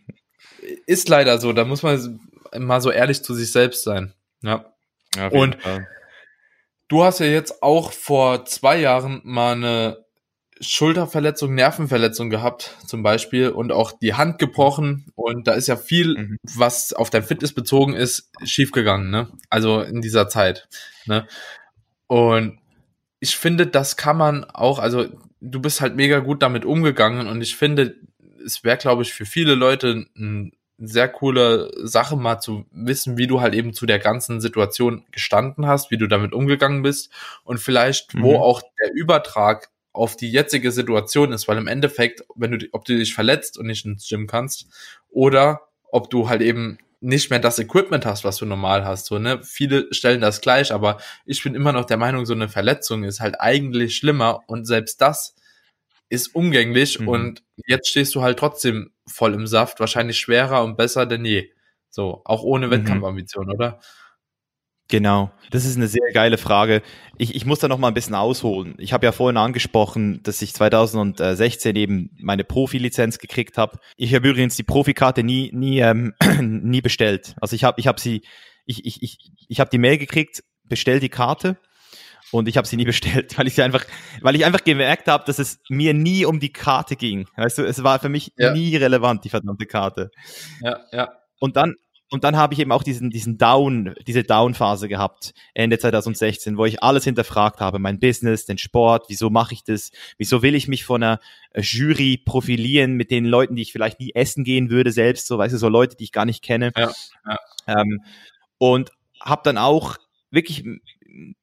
[0.87, 2.21] ist leider so, da muss man
[2.57, 4.15] mal so ehrlich zu sich selbst sein.
[4.43, 4.65] Ja.
[5.17, 5.87] ja und Fall.
[6.89, 10.05] Du hast ja jetzt auch vor zwei Jahren mal eine
[10.61, 15.07] Schulterverletzung, Nervenverletzung gehabt, zum Beispiel, und auch die Hand gebrochen.
[15.15, 16.39] Und da ist ja viel, mhm.
[16.43, 19.29] was auf dein Fitness bezogen ist, schiefgegangen, ne?
[19.51, 20.69] Also in dieser Zeit.
[21.07, 21.27] Ne?
[22.07, 22.59] Und
[23.21, 25.07] ich finde, das kann man auch, also
[25.41, 27.97] du bist halt mega gut damit umgegangen und ich finde,
[28.45, 33.27] es wäre, glaube ich, für viele Leute eine sehr coole Sache, mal zu wissen, wie
[33.27, 37.13] du halt eben zu der ganzen Situation gestanden hast, wie du damit umgegangen bist
[37.45, 38.23] und vielleicht, mhm.
[38.23, 42.85] wo auch der Übertrag auf die jetzige Situation ist, weil im Endeffekt, wenn du, ob
[42.85, 44.69] du dich verletzt und nicht ins Gym kannst,
[45.11, 49.07] oder ob du halt eben nicht mehr das Equipment hast, was du normal hast.
[49.07, 49.41] So, ne?
[49.43, 53.21] Viele stellen das gleich, aber ich bin immer noch der Meinung, so eine Verletzung ist
[53.21, 55.35] halt eigentlich schlimmer und selbst das
[56.09, 57.09] ist umgänglich mhm.
[57.09, 61.51] und jetzt stehst du halt trotzdem voll im Saft, wahrscheinlich schwerer und besser denn je.
[61.91, 62.71] So, auch ohne mhm.
[62.71, 63.81] Wettkampfambition, oder?
[64.91, 66.81] Genau, das ist eine sehr geile Frage.
[67.19, 68.75] Ich, ich muss da noch mal ein bisschen ausholen.
[68.79, 73.79] Ich habe ja vorhin angesprochen, dass ich 2016 eben meine Profilizenz gekriegt habe.
[73.99, 77.35] Ich habe übrigens die Profikarte nie nie ähm, nie bestellt.
[77.39, 78.23] Also ich habe ich habe sie
[78.65, 81.59] ich ich ich, ich habe die Mail gekriegt, bestell die Karte
[82.31, 83.85] und ich habe sie nie bestellt, weil ich sie einfach
[84.21, 87.27] weil ich einfach gemerkt habe, dass es mir nie um die Karte ging.
[87.37, 88.53] Weißt du, es war für mich ja.
[88.53, 90.11] nie relevant die verdammte Karte.
[90.61, 91.09] Ja, ja.
[91.39, 91.77] Und dann
[92.11, 96.65] und dann habe ich eben auch diesen, diesen Down, diese Down-Phase gehabt, Ende 2016, wo
[96.65, 100.69] ich alles hinterfragt habe, mein Business, den Sport, wieso mache ich das, wieso will ich
[100.69, 101.21] mich von einer
[101.53, 105.37] äh, Jury profilieren mit den Leuten, die ich vielleicht nie essen gehen würde selbst, so
[105.37, 106.73] weißt du, so Leute, die ich gar nicht kenne.
[106.77, 106.93] Ja,
[107.27, 107.39] ja.
[107.67, 108.01] Ähm,
[108.57, 109.99] und habe dann auch
[110.31, 110.65] wirklich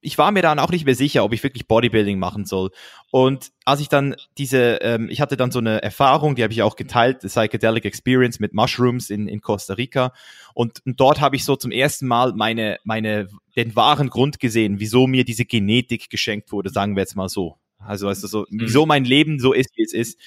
[0.01, 2.69] ich war mir dann auch nicht mehr sicher, ob ich wirklich Bodybuilding machen soll.
[3.11, 6.61] Und als ich dann diese, ähm, ich hatte dann so eine Erfahrung, die habe ich
[6.61, 10.13] auch geteilt, the Psychedelic Experience mit Mushrooms in, in Costa Rica.
[10.53, 14.79] Und, und dort habe ich so zum ersten Mal meine, meine, den wahren Grund gesehen,
[14.79, 17.57] wieso mir diese Genetik geschenkt wurde, sagen wir jetzt mal so.
[17.79, 18.61] Also, also so, mhm.
[18.61, 20.19] wieso mein Leben so ist, wie es ist.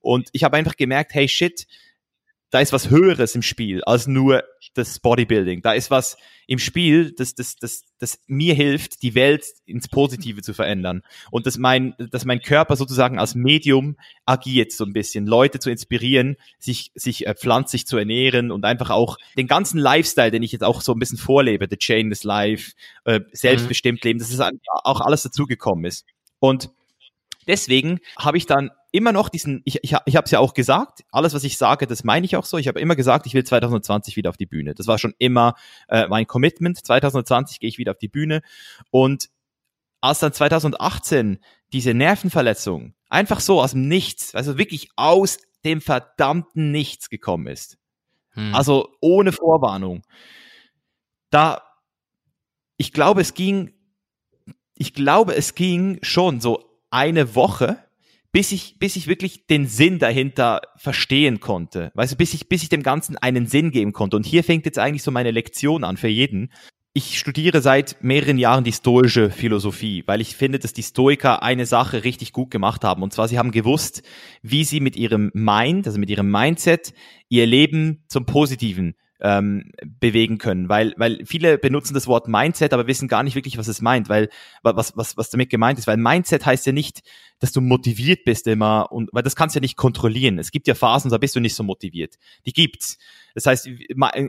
[0.00, 1.66] Und ich habe einfach gemerkt, hey shit,
[2.52, 4.44] da ist was Höheres im Spiel als nur
[4.74, 5.62] das Bodybuilding.
[5.62, 10.42] Da ist was im Spiel, das, das, das, das mir hilft, die Welt ins Positive
[10.42, 11.02] zu verändern.
[11.30, 13.96] Und dass mein, dass mein Körper sozusagen als Medium
[14.26, 18.90] agiert so ein bisschen, Leute zu inspirieren, sich, sich äh, pflanzlich zu ernähren und einfach
[18.90, 22.72] auch den ganzen Lifestyle, den ich jetzt auch so ein bisschen vorlebe, The Chainless Life,
[23.06, 26.04] äh, selbstbestimmt leben, dass es auch alles dazugekommen ist.
[26.38, 26.68] Und
[27.46, 31.02] deswegen habe ich dann immer noch diesen, ich, ich, ich habe es ja auch gesagt,
[31.10, 32.58] alles, was ich sage, das meine ich auch so.
[32.58, 34.74] Ich habe immer gesagt, ich will 2020 wieder auf die Bühne.
[34.74, 35.54] Das war schon immer
[35.88, 36.84] äh, mein Commitment.
[36.84, 38.42] 2020 gehe ich wieder auf die Bühne.
[38.90, 39.30] Und
[40.00, 41.38] als dann 2018
[41.72, 47.78] diese Nervenverletzung einfach so aus dem Nichts, also wirklich aus dem verdammten Nichts gekommen ist,
[48.32, 48.54] hm.
[48.54, 50.02] also ohne Vorwarnung,
[51.30, 51.62] da,
[52.76, 53.72] ich glaube, es ging,
[54.74, 57.78] ich glaube, es ging schon so eine Woche,
[58.32, 61.92] bis ich, bis ich wirklich den Sinn dahinter verstehen konnte.
[61.94, 64.16] Weißt du, bis ich, bis ich dem Ganzen einen Sinn geben konnte.
[64.16, 66.50] Und hier fängt jetzt eigentlich so meine Lektion an für jeden.
[66.94, 71.64] Ich studiere seit mehreren Jahren die stoische Philosophie, weil ich finde, dass die Stoiker eine
[71.64, 73.02] Sache richtig gut gemacht haben.
[73.02, 74.02] Und zwar, sie haben gewusst,
[74.42, 76.92] wie sie mit ihrem Mind, also mit ihrem Mindset,
[77.28, 79.70] ihr Leben zum Positiven ähm,
[80.00, 83.68] bewegen können, weil weil viele benutzen das Wort Mindset, aber wissen gar nicht wirklich, was
[83.68, 84.28] es meint, weil
[84.62, 87.02] was was was damit gemeint ist, weil Mindset heißt ja nicht,
[87.38, 90.38] dass du motiviert bist immer und weil das kannst du ja nicht kontrollieren.
[90.38, 92.16] Es gibt ja Phasen, da bist du nicht so motiviert.
[92.46, 92.98] Die gibt's.
[93.34, 93.68] Das heißt,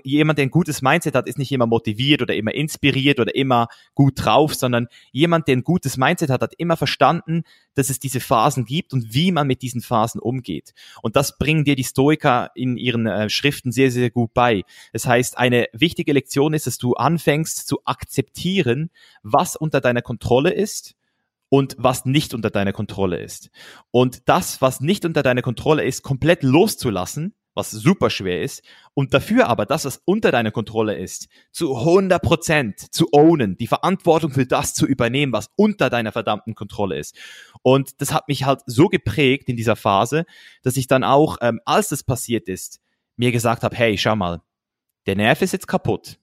[0.03, 3.67] jemand, der ein gutes Mindset hat, ist nicht immer motiviert oder immer inspiriert oder immer
[3.95, 7.43] gut drauf, sondern jemand, der ein gutes Mindset hat, hat immer verstanden,
[7.75, 10.73] dass es diese Phasen gibt und wie man mit diesen Phasen umgeht.
[11.01, 14.63] Und das bringen dir die Stoiker in ihren äh, Schriften sehr, sehr gut bei.
[14.91, 18.89] Das heißt, eine wichtige Lektion ist, dass du anfängst zu akzeptieren,
[19.21, 20.95] was unter deiner Kontrolle ist
[21.49, 23.49] und was nicht unter deiner Kontrolle ist.
[23.91, 28.63] Und das, was nicht unter deiner Kontrolle ist, komplett loszulassen was super schwer ist,
[28.93, 33.67] und dafür aber das, was unter deiner Kontrolle ist, zu 100 Prozent zu ownen, die
[33.67, 37.15] Verantwortung für das zu übernehmen, was unter deiner verdammten Kontrolle ist.
[37.61, 40.25] Und das hat mich halt so geprägt in dieser Phase,
[40.63, 42.81] dass ich dann auch, ähm, als das passiert ist,
[43.15, 44.41] mir gesagt habe, hey, schau mal,
[45.05, 46.19] der Nerv ist jetzt kaputt.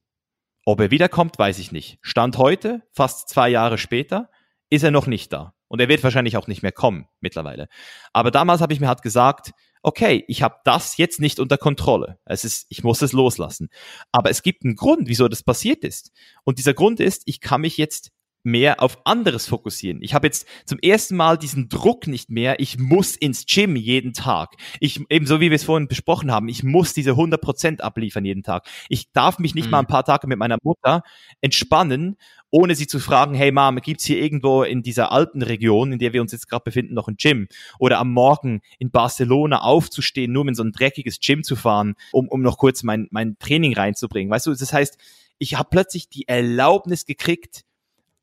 [0.64, 1.99] Ob er wiederkommt, weiß ich nicht.
[2.03, 4.31] Stand heute, fast zwei Jahre später,
[4.68, 5.55] ist er noch nicht da.
[5.68, 7.68] Und er wird wahrscheinlich auch nicht mehr kommen mittlerweile.
[8.12, 9.53] Aber damals habe ich mir halt gesagt,
[9.83, 12.18] okay, ich habe das jetzt nicht unter Kontrolle.
[12.24, 13.70] Es ist, ich muss es loslassen.
[14.12, 16.12] Aber es gibt einen Grund, wieso das passiert ist.
[16.45, 18.12] Und dieser Grund ist, ich kann mich jetzt
[18.43, 20.03] mehr auf anderes fokussieren.
[20.03, 24.12] Ich habe jetzt zum ersten Mal diesen Druck nicht mehr, ich muss ins Gym jeden
[24.12, 24.57] Tag.
[24.80, 28.66] Ich, ebenso wie wir es vorhin besprochen haben, ich muss diese 100% abliefern jeden Tag.
[28.88, 29.72] Ich darf mich nicht mhm.
[29.72, 31.03] mal ein paar Tage mit meiner Mutter
[31.41, 32.16] entspannen,
[32.51, 36.12] ohne sie zu fragen, hey Mom, gibt's hier irgendwo in dieser alten Region, in der
[36.12, 37.47] wir uns jetzt gerade befinden, noch ein Gym?
[37.78, 41.95] Oder am Morgen in Barcelona aufzustehen, nur um in so ein dreckiges Gym zu fahren,
[42.12, 44.30] um, um noch kurz mein, mein Training reinzubringen.
[44.30, 44.99] Weißt du, das heißt,
[45.38, 47.64] ich habe plötzlich die Erlaubnis gekriegt,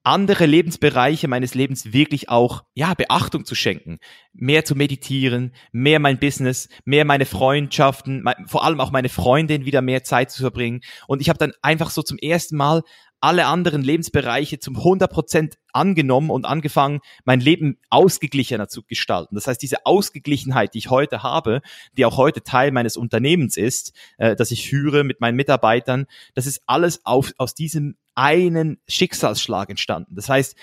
[0.07, 3.99] andere Lebensbereiche meines Lebens wirklich auch, ja, Beachtung zu schenken.
[4.31, 9.81] Mehr zu meditieren, mehr mein Business, mehr meine Freundschaften, vor allem auch meine Freundin wieder
[9.81, 10.79] mehr Zeit zu verbringen.
[11.07, 12.83] Und ich habe dann einfach so zum ersten Mal
[13.19, 19.35] alle anderen Lebensbereiche zum 100 Prozent angenommen und angefangen, mein Leben ausgeglichener zu gestalten.
[19.35, 21.61] Das heißt, diese Ausgeglichenheit, die ich heute habe,
[21.97, 26.45] die auch heute Teil meines Unternehmens ist, äh, das ich führe mit meinen Mitarbeitern, das
[26.45, 30.15] ist alles auf, aus diesem einen Schicksalsschlag entstanden.
[30.15, 30.57] Das heißt,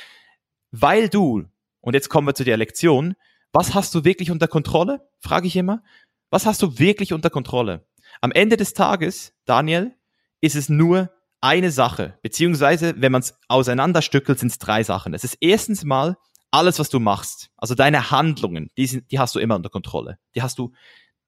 [0.72, 1.44] weil du,
[1.80, 3.14] und jetzt kommen wir zu der Lektion,
[3.52, 5.08] was hast du wirklich unter Kontrolle?
[5.20, 5.82] Frage ich immer.
[6.30, 7.86] Was hast du wirklich unter Kontrolle?
[8.20, 9.94] Am Ende des Tages, Daniel,
[10.40, 15.14] ist es nur eine Sache, beziehungsweise wenn man es auseinanderstückelt, sind es drei Sachen.
[15.14, 16.16] Es ist erstens mal
[16.50, 20.18] alles, was du machst, also deine Handlungen, die, sind, die hast du immer unter Kontrolle.
[20.34, 20.72] Die hast du,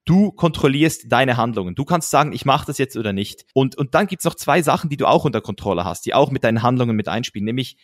[0.06, 1.74] du kontrollierst deine Handlungen.
[1.74, 3.44] Du kannst sagen, ich mache das jetzt oder nicht.
[3.52, 6.30] Und, und dann gibt's noch zwei Sachen, die du auch unter Kontrolle hast, die auch
[6.30, 7.76] mit deinen Handlungen mit einspielen, nämlich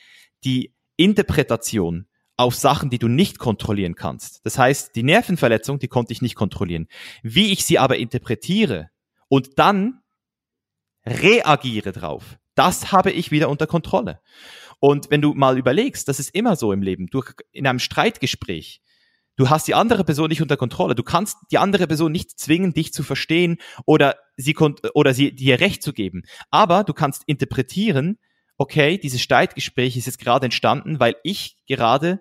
[0.45, 2.07] die Interpretation
[2.37, 4.41] auf Sachen, die du nicht kontrollieren kannst.
[4.45, 6.89] Das heißt, die Nervenverletzung, die konnte ich nicht kontrollieren.
[7.23, 8.89] Wie ich sie aber interpretiere
[9.29, 10.01] und dann
[11.05, 12.39] reagiere drauf.
[12.55, 14.21] Das habe ich wieder unter Kontrolle.
[14.79, 17.07] Und wenn du mal überlegst, das ist immer so im Leben.
[17.07, 18.81] Du in einem Streitgespräch,
[19.37, 20.95] du hast die andere Person nicht unter Kontrolle.
[20.95, 24.57] Du kannst die andere Person nicht zwingen, dich zu verstehen oder sie
[24.95, 26.23] oder sie dir Recht zu geben.
[26.51, 28.19] Aber du kannst interpretieren,
[28.57, 32.21] okay, dieses Streitgespräch ist jetzt gerade entstanden, weil ich gerade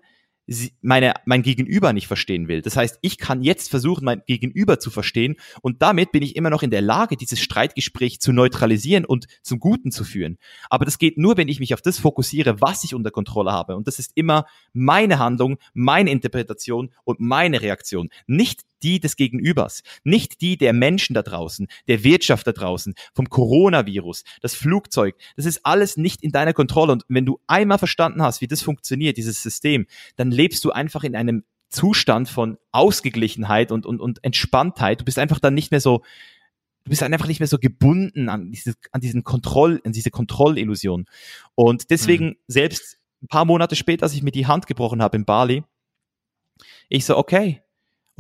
[0.81, 2.61] meine, mein Gegenüber nicht verstehen will.
[2.61, 6.49] Das heißt, ich kann jetzt versuchen, mein Gegenüber zu verstehen und damit bin ich immer
[6.49, 10.37] noch in der Lage, dieses Streitgespräch zu neutralisieren und zum Guten zu führen.
[10.69, 13.75] Aber das geht nur, wenn ich mich auf das fokussiere, was ich unter Kontrolle habe.
[13.75, 18.09] Und das ist immer meine Handlung, meine Interpretation und meine Reaktion.
[18.27, 23.29] Nicht die des Gegenübers, nicht die der Menschen da draußen, der Wirtschaft da draußen, vom
[23.29, 25.15] Coronavirus, das Flugzeug.
[25.35, 26.93] Das ist alles nicht in deiner Kontrolle.
[26.93, 31.03] Und wenn du einmal verstanden hast, wie das funktioniert, dieses System, dann lebst du einfach
[31.03, 35.01] in einem Zustand von Ausgeglichenheit und, und, und Entspanntheit.
[35.01, 36.03] Du bist einfach dann nicht mehr so,
[36.83, 41.05] du bist einfach nicht mehr so gebunden an diese, an diesen Kontroll, an diese Kontrollillusion.
[41.55, 42.37] Und deswegen, mhm.
[42.47, 45.63] selbst ein paar Monate später, als ich mir die Hand gebrochen habe in Bali,
[46.89, 47.61] ich so, okay,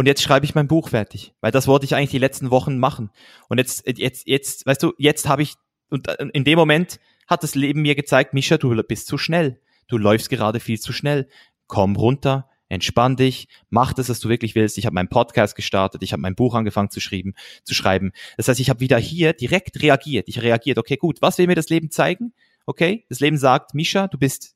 [0.01, 2.79] und jetzt schreibe ich mein Buch fertig, weil das wollte ich eigentlich die letzten Wochen
[2.79, 3.11] machen.
[3.49, 5.53] Und jetzt, jetzt, jetzt, weißt du, jetzt habe ich,
[5.91, 9.61] und äh, in dem Moment hat das Leben mir gezeigt, Misha, du bist zu schnell.
[9.85, 11.29] Du läufst gerade viel zu schnell.
[11.67, 14.79] Komm runter, entspann dich, mach das, was du wirklich willst.
[14.79, 18.11] Ich habe meinen Podcast gestartet, ich habe mein Buch angefangen zu schreiben, zu schreiben.
[18.37, 20.27] Das heißt, ich habe wieder hier direkt reagiert.
[20.29, 22.33] Ich reagiert, okay, gut, was will mir das Leben zeigen?
[22.65, 24.55] Okay, das Leben sagt, Misha, du bist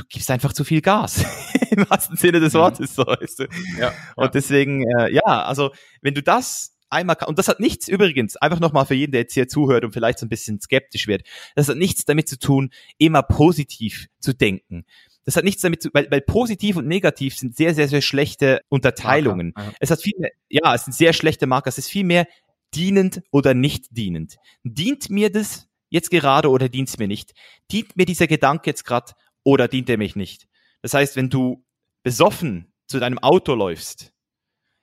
[0.00, 1.24] du gibst einfach zu viel Gas.
[1.70, 2.58] Im wahrsten Sinne des mhm.
[2.58, 3.46] Wortes, so weißt du.
[3.78, 5.70] Ja, und deswegen, äh, ja, also
[6.00, 9.34] wenn du das einmal, und das hat nichts übrigens, einfach nochmal für jeden, der jetzt
[9.34, 11.22] hier zuhört und vielleicht so ein bisschen skeptisch wird,
[11.54, 14.84] das hat nichts damit zu tun, immer positiv zu denken.
[15.24, 18.62] Das hat nichts damit zu, weil, weil positiv und negativ sind sehr, sehr, sehr schlechte
[18.68, 19.52] Unterteilungen.
[19.54, 19.76] Marker, ja.
[19.78, 21.68] Es hat viel mehr, ja, es sind sehr schlechte Marker.
[21.68, 22.26] Es ist viel mehr
[22.74, 24.38] dienend oder nicht dienend.
[24.64, 27.34] Dient mir das jetzt gerade oder dient es mir nicht?
[27.70, 29.12] Dient mir dieser Gedanke jetzt gerade
[29.44, 30.48] oder dient er mich nicht?
[30.82, 31.64] Das heißt, wenn du
[32.02, 34.12] besoffen zu deinem Auto läufst,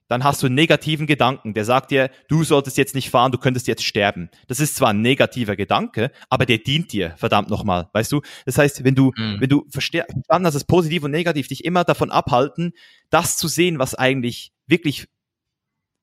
[0.07, 3.37] dann hast du einen negativen Gedanken, der sagt dir, du solltest jetzt nicht fahren, du
[3.37, 4.29] könntest jetzt sterben.
[4.47, 8.21] Das ist zwar ein negativer Gedanke, aber der dient dir, verdammt nochmal, weißt du?
[8.45, 9.37] Das heißt, wenn du, mhm.
[9.39, 12.71] wenn du verstanden hast, dass positiv und negativ dich immer davon abhalten,
[13.09, 15.07] das zu sehen, was eigentlich wirklich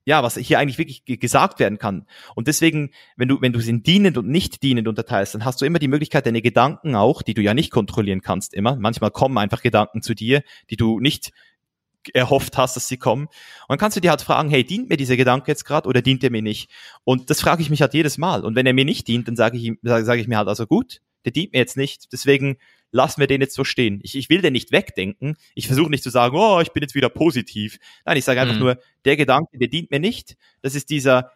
[0.04, 2.06] ja, was hier eigentlich wirklich gesagt werden kann.
[2.34, 5.60] Und deswegen, wenn du, wenn du sie in dienend und nicht dienend unterteilst, dann hast
[5.60, 8.76] du immer die Möglichkeit, deine Gedanken auch, die du ja nicht kontrollieren kannst immer.
[8.76, 11.32] Manchmal kommen einfach Gedanken zu dir, die du nicht
[12.12, 13.26] erhofft hast, dass sie kommen.
[13.26, 13.30] Und
[13.68, 16.22] dann kannst du dir halt fragen, hey, dient mir dieser Gedanke jetzt gerade oder dient
[16.22, 16.70] er mir nicht?
[17.04, 18.44] Und das frage ich mich halt jedes Mal.
[18.44, 21.00] Und wenn er mir nicht dient, dann sage ich, sage ich mir halt, also gut,
[21.24, 22.12] der dient mir jetzt nicht.
[22.12, 22.58] Deswegen
[22.94, 23.98] lassen wir den jetzt so stehen.
[24.04, 25.36] Ich, ich will den nicht wegdenken.
[25.56, 27.78] Ich versuche nicht zu sagen, oh, ich bin jetzt wieder positiv.
[28.04, 28.60] Nein, ich sage einfach mhm.
[28.60, 30.36] nur, der Gedanke, der dient mir nicht.
[30.62, 31.32] Das ist dieser,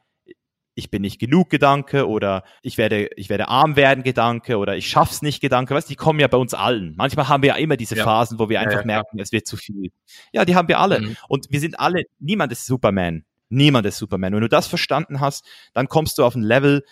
[0.76, 4.88] ich bin nicht genug Gedanke oder ich werde, ich werde arm werden Gedanke oder ich
[4.88, 5.74] schaff's nicht Gedanke.
[5.74, 6.94] Weißt, die kommen ja bei uns allen.
[6.96, 8.04] Manchmal haben wir ja immer diese ja.
[8.04, 9.90] Phasen, wo wir einfach ja, ja, merken, es wird zu viel.
[10.32, 11.00] Ja, die haben wir alle.
[11.00, 11.16] Mhm.
[11.28, 13.24] Und wir sind alle, niemand ist Superman.
[13.48, 14.32] Niemand ist Superman.
[14.32, 15.44] Wenn du das verstanden hast,
[15.74, 16.84] dann kommst du auf ein Level,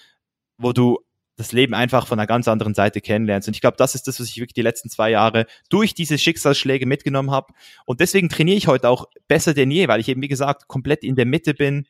[0.59, 1.06] wo du
[1.37, 3.49] das Leben einfach von einer ganz anderen Seite kennenlernst.
[3.49, 6.19] Und ich glaube, das ist das, was ich wirklich die letzten zwei Jahre durch diese
[6.19, 7.53] Schicksalsschläge mitgenommen habe.
[7.85, 11.05] Und deswegen trainiere ich heute auch besser denn je, weil ich eben, wie gesagt, komplett
[11.05, 11.87] in der Mitte bin,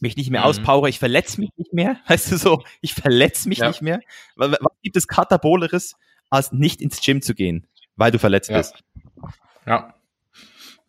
[0.00, 0.46] mich nicht mehr mhm.
[0.48, 3.68] auspowere, ich verletze mich nicht mehr, weißt du so, ich verletze mich ja.
[3.68, 4.00] nicht mehr.
[4.36, 5.94] Was gibt es Kataboleres,
[6.30, 7.66] als nicht ins Gym zu gehen,
[7.96, 8.58] weil du verletzt ja.
[8.58, 8.82] bist?
[9.66, 9.94] Ja.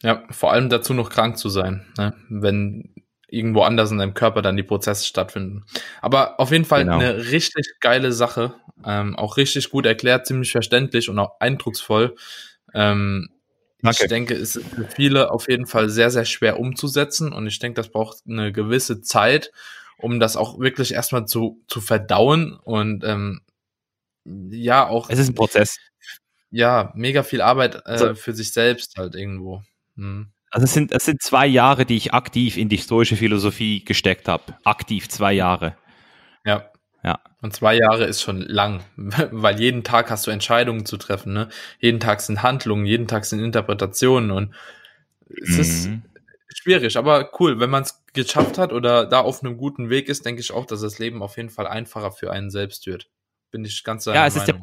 [0.01, 2.13] Ja, vor allem dazu noch krank zu sein, ne?
[2.29, 2.93] wenn
[3.35, 5.65] irgendwo anders in deinem Körper dann die Prozesse stattfinden.
[6.01, 6.99] Aber auf jeden Fall genau.
[6.99, 8.55] eine richtig geile Sache,
[8.85, 12.15] ähm, auch richtig gut erklärt, ziemlich verständlich und auch eindrucksvoll.
[12.73, 13.29] Ähm,
[13.83, 17.59] ich denke, es ist für viele auf jeden Fall sehr, sehr schwer umzusetzen und ich
[17.59, 19.51] denke, das braucht eine gewisse Zeit,
[19.97, 23.41] um das auch wirklich erstmal zu, zu verdauen und ähm,
[24.25, 25.09] ja, auch.
[25.09, 25.77] Es ist ein Prozess.
[26.49, 28.15] Ja, mega viel Arbeit äh, so.
[28.15, 29.61] für sich selbst halt irgendwo.
[29.97, 30.31] Hm.
[30.55, 34.29] Also es sind, es sind zwei Jahre, die ich aktiv in die stoische Philosophie gesteckt
[34.29, 34.55] habe.
[34.63, 35.75] Aktiv zwei Jahre.
[36.45, 36.71] Ja.
[37.03, 37.19] Ja.
[37.41, 41.33] Und zwei Jahre ist schon lang, weil jeden Tag hast du Entscheidungen zu treffen.
[41.33, 41.49] Ne?
[41.81, 44.55] Jeden Tag sind Handlungen, jeden Tag sind Interpretationen und
[45.27, 45.59] es mhm.
[45.59, 45.89] ist
[46.55, 47.59] schwierig, aber cool.
[47.59, 50.65] Wenn man es geschafft hat oder da auf einem guten Weg ist, denke ich auch,
[50.65, 53.09] dass das Leben auf jeden Fall einfacher für einen selbst wird.
[53.51, 54.37] Bin ich ganz Ja, es Meinung.
[54.37, 54.61] ist der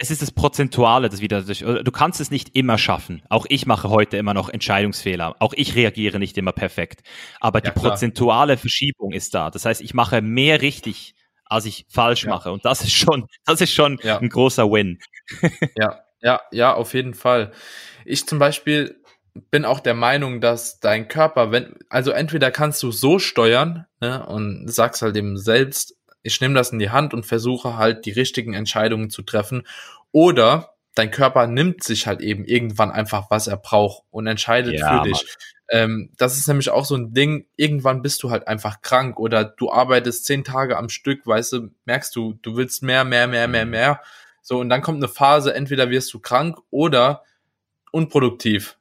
[0.00, 3.22] es ist das Prozentuale, das wieder, du kannst es nicht immer schaffen.
[3.28, 5.36] Auch ich mache heute immer noch Entscheidungsfehler.
[5.40, 7.02] Auch ich reagiere nicht immer perfekt.
[7.38, 9.50] Aber ja, die prozentuale Verschiebung ist da.
[9.50, 12.30] Das heißt, ich mache mehr richtig, als ich falsch ja.
[12.30, 12.50] mache.
[12.50, 14.18] Und das ist schon, das ist schon ja.
[14.18, 15.00] ein großer Win.
[15.76, 17.52] ja, ja, ja, auf jeden Fall.
[18.06, 18.96] Ich zum Beispiel
[19.50, 24.24] bin auch der Meinung, dass dein Körper, wenn, also entweder kannst du so steuern ne,
[24.26, 28.12] und sagst halt eben selbst, ich nehme das in die Hand und versuche halt die
[28.12, 29.66] richtigen Entscheidungen zu treffen.
[30.12, 35.02] Oder dein Körper nimmt sich halt eben irgendwann einfach, was er braucht und entscheidet ja,
[35.02, 35.36] für dich.
[35.70, 39.44] Ähm, das ist nämlich auch so ein Ding, irgendwann bist du halt einfach krank oder
[39.44, 43.46] du arbeitest zehn Tage am Stück, weißt du, merkst du, du willst mehr, mehr, mehr,
[43.46, 43.70] mehr, mhm.
[43.70, 44.00] mehr.
[44.42, 47.22] So, und dann kommt eine Phase, entweder wirst du krank oder
[47.92, 48.78] unproduktiv.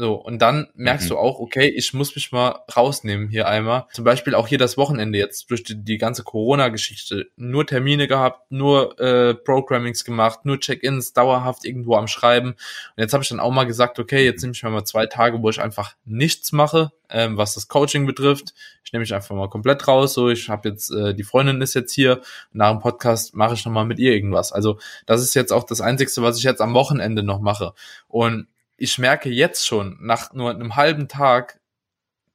[0.00, 1.08] So, und dann merkst mhm.
[1.08, 3.86] du auch, okay, ich muss mich mal rausnehmen hier einmal.
[3.92, 7.30] Zum Beispiel auch hier das Wochenende jetzt durch die, die ganze Corona-Geschichte.
[7.34, 12.50] Nur Termine gehabt, nur äh, Programmings gemacht, nur Check-ins, dauerhaft irgendwo am Schreiben.
[12.50, 15.06] Und jetzt habe ich dann auch mal gesagt, okay, jetzt nehme ich mir mal zwei
[15.06, 18.54] Tage, wo ich einfach nichts mache, ähm, was das Coaching betrifft.
[18.84, 20.14] Ich nehme mich einfach mal komplett raus.
[20.14, 22.20] So, ich habe jetzt, äh, die Freundin ist jetzt hier.
[22.52, 24.52] Nach dem Podcast mache ich nochmal mit ihr irgendwas.
[24.52, 27.72] Also das ist jetzt auch das Einzige, was ich jetzt am Wochenende noch mache.
[28.06, 28.46] Und
[28.78, 31.60] ich merke jetzt schon, nach nur einem halben Tag,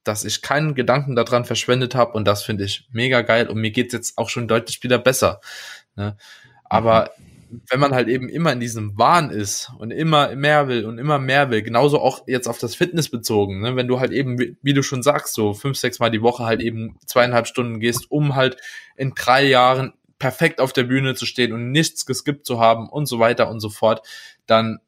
[0.03, 3.71] dass ich keinen Gedanken daran verschwendet habe und das finde ich mega geil und mir
[3.71, 5.39] geht's jetzt auch schon deutlich wieder besser.
[5.95, 6.17] Ne?
[6.65, 7.11] Aber
[7.69, 11.19] wenn man halt eben immer in diesem Wahn ist und immer mehr will und immer
[11.19, 13.77] mehr will, genauso auch jetzt auf das Fitness bezogen, ne?
[13.77, 16.61] wenn du halt eben, wie du schon sagst, so fünf, sechs Mal die Woche halt
[16.61, 18.57] eben zweieinhalb Stunden gehst, um halt
[18.97, 23.05] in drei Jahren perfekt auf der Bühne zu stehen und nichts geskippt zu haben und
[23.05, 24.05] so weiter und so fort,
[24.45, 24.79] dann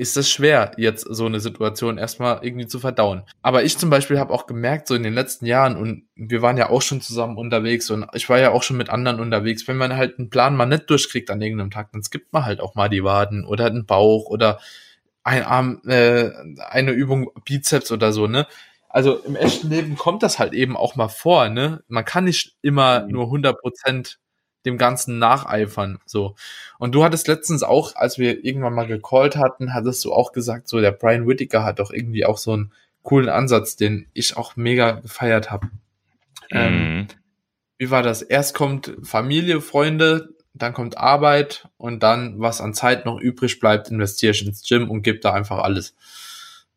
[0.00, 3.22] ist es schwer, jetzt so eine Situation erstmal irgendwie zu verdauen.
[3.42, 6.56] Aber ich zum Beispiel habe auch gemerkt, so in den letzten Jahren, und wir waren
[6.56, 9.76] ja auch schon zusammen unterwegs und ich war ja auch schon mit anderen unterwegs, wenn
[9.76, 12.74] man halt einen Plan mal nicht durchkriegt an irgendeinem Tag, dann skippt man halt auch
[12.74, 14.58] mal die Waden oder den Bauch oder
[15.22, 16.30] ein Arm, äh,
[16.70, 18.46] eine Übung Bizeps oder so, ne?
[18.88, 21.84] Also im echten Leben kommt das halt eben auch mal vor, ne?
[21.88, 23.12] Man kann nicht immer mhm.
[23.12, 24.18] nur 100 Prozent
[24.64, 26.34] dem Ganzen nacheifern, so.
[26.78, 30.68] Und du hattest letztens auch, als wir irgendwann mal gecallt hatten, hattest du auch gesagt,
[30.68, 34.56] so, der Brian Whittaker hat doch irgendwie auch so einen coolen Ansatz, den ich auch
[34.56, 35.68] mega gefeiert habe.
[36.50, 36.98] Ähm, mhm.
[36.98, 37.08] Ähm,
[37.78, 38.20] wie war das?
[38.20, 43.88] Erst kommt Familie, Freunde, dann kommt Arbeit und dann, was an Zeit noch übrig bleibt,
[43.90, 45.94] investiere ich ins Gym und gib da einfach alles.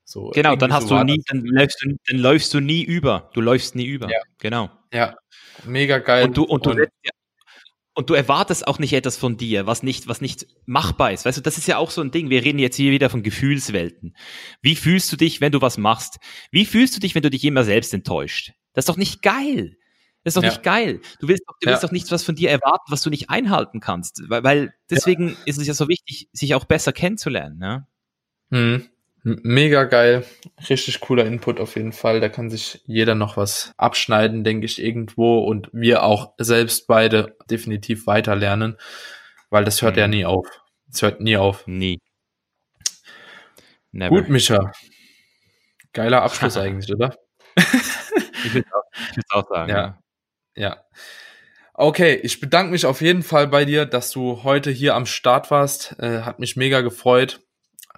[0.05, 3.31] So, genau, dann hast so du nie, dann läufst du, dann läufst du nie über.
[3.33, 4.09] Du läufst nie über.
[4.09, 4.19] Ja.
[4.37, 4.69] Genau.
[4.93, 5.15] Ja,
[5.65, 6.25] mega geil.
[6.25, 7.09] Und du, und du und, setzt dir
[7.95, 11.25] und du erwartest auch nicht etwas von dir, was nicht, was nicht machbar ist.
[11.25, 12.29] Weißt du, das ist ja auch so ein Ding.
[12.29, 14.15] Wir reden jetzt hier wieder von Gefühlswelten.
[14.61, 16.17] Wie fühlst du dich, wenn du was machst?
[16.51, 18.53] Wie fühlst du dich, wenn du dich immer selbst enttäuscht?
[18.73, 19.77] Das ist doch nicht geil.
[20.23, 20.49] Das ist doch ja.
[20.49, 21.01] nicht geil.
[21.19, 21.87] Du willst, doch, du willst ja.
[21.87, 24.23] doch nichts, was von dir erwarten, was du nicht einhalten kannst.
[24.27, 25.35] Weil, weil deswegen ja.
[25.45, 27.57] ist es ja so wichtig, sich auch besser kennenzulernen.
[27.57, 27.87] Ne?
[28.49, 28.89] Mhm.
[29.25, 30.25] Mega geil.
[30.69, 32.19] Richtig cooler Input auf jeden Fall.
[32.19, 35.39] Da kann sich jeder noch was abschneiden, denke ich, irgendwo.
[35.39, 38.77] Und wir auch selbst beide definitiv weiter lernen,
[39.49, 39.99] weil das hört mhm.
[39.99, 40.47] ja nie auf.
[40.91, 41.65] Es hört nie auf.
[41.67, 41.99] Nie.
[43.93, 44.09] Never.
[44.09, 44.71] Gut, Micha.
[45.93, 47.15] Geiler Abschluss eigentlich, oder?
[47.55, 49.69] ich würde auch, auch sagen.
[49.69, 49.99] Ja.
[50.55, 50.83] ja.
[51.73, 55.49] Okay, ich bedanke mich auf jeden Fall bei dir, dass du heute hier am Start
[55.49, 55.95] warst.
[55.99, 57.39] Äh, hat mich mega gefreut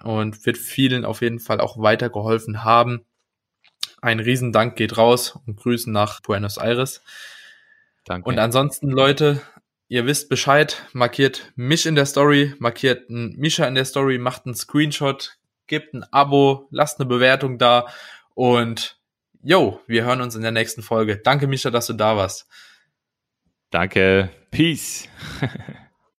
[0.02, 3.04] und wird vielen auf jeden Fall auch weitergeholfen haben.
[4.02, 7.02] Ein Riesendank geht raus und Grüßen nach Buenos Aires.
[8.04, 8.28] Danke.
[8.28, 9.40] Und ansonsten, Leute,
[9.88, 14.54] ihr wisst Bescheid, markiert mich in der Story, markiert Misha in der Story, macht einen
[14.54, 17.86] Screenshot, gebt ein Abo, lasst eine Bewertung da
[18.34, 19.00] und
[19.42, 21.18] yo, wir hören uns in der nächsten Folge.
[21.18, 22.46] Danke, Misha, dass du da warst.
[23.70, 24.30] Danke.
[24.50, 25.08] Peace.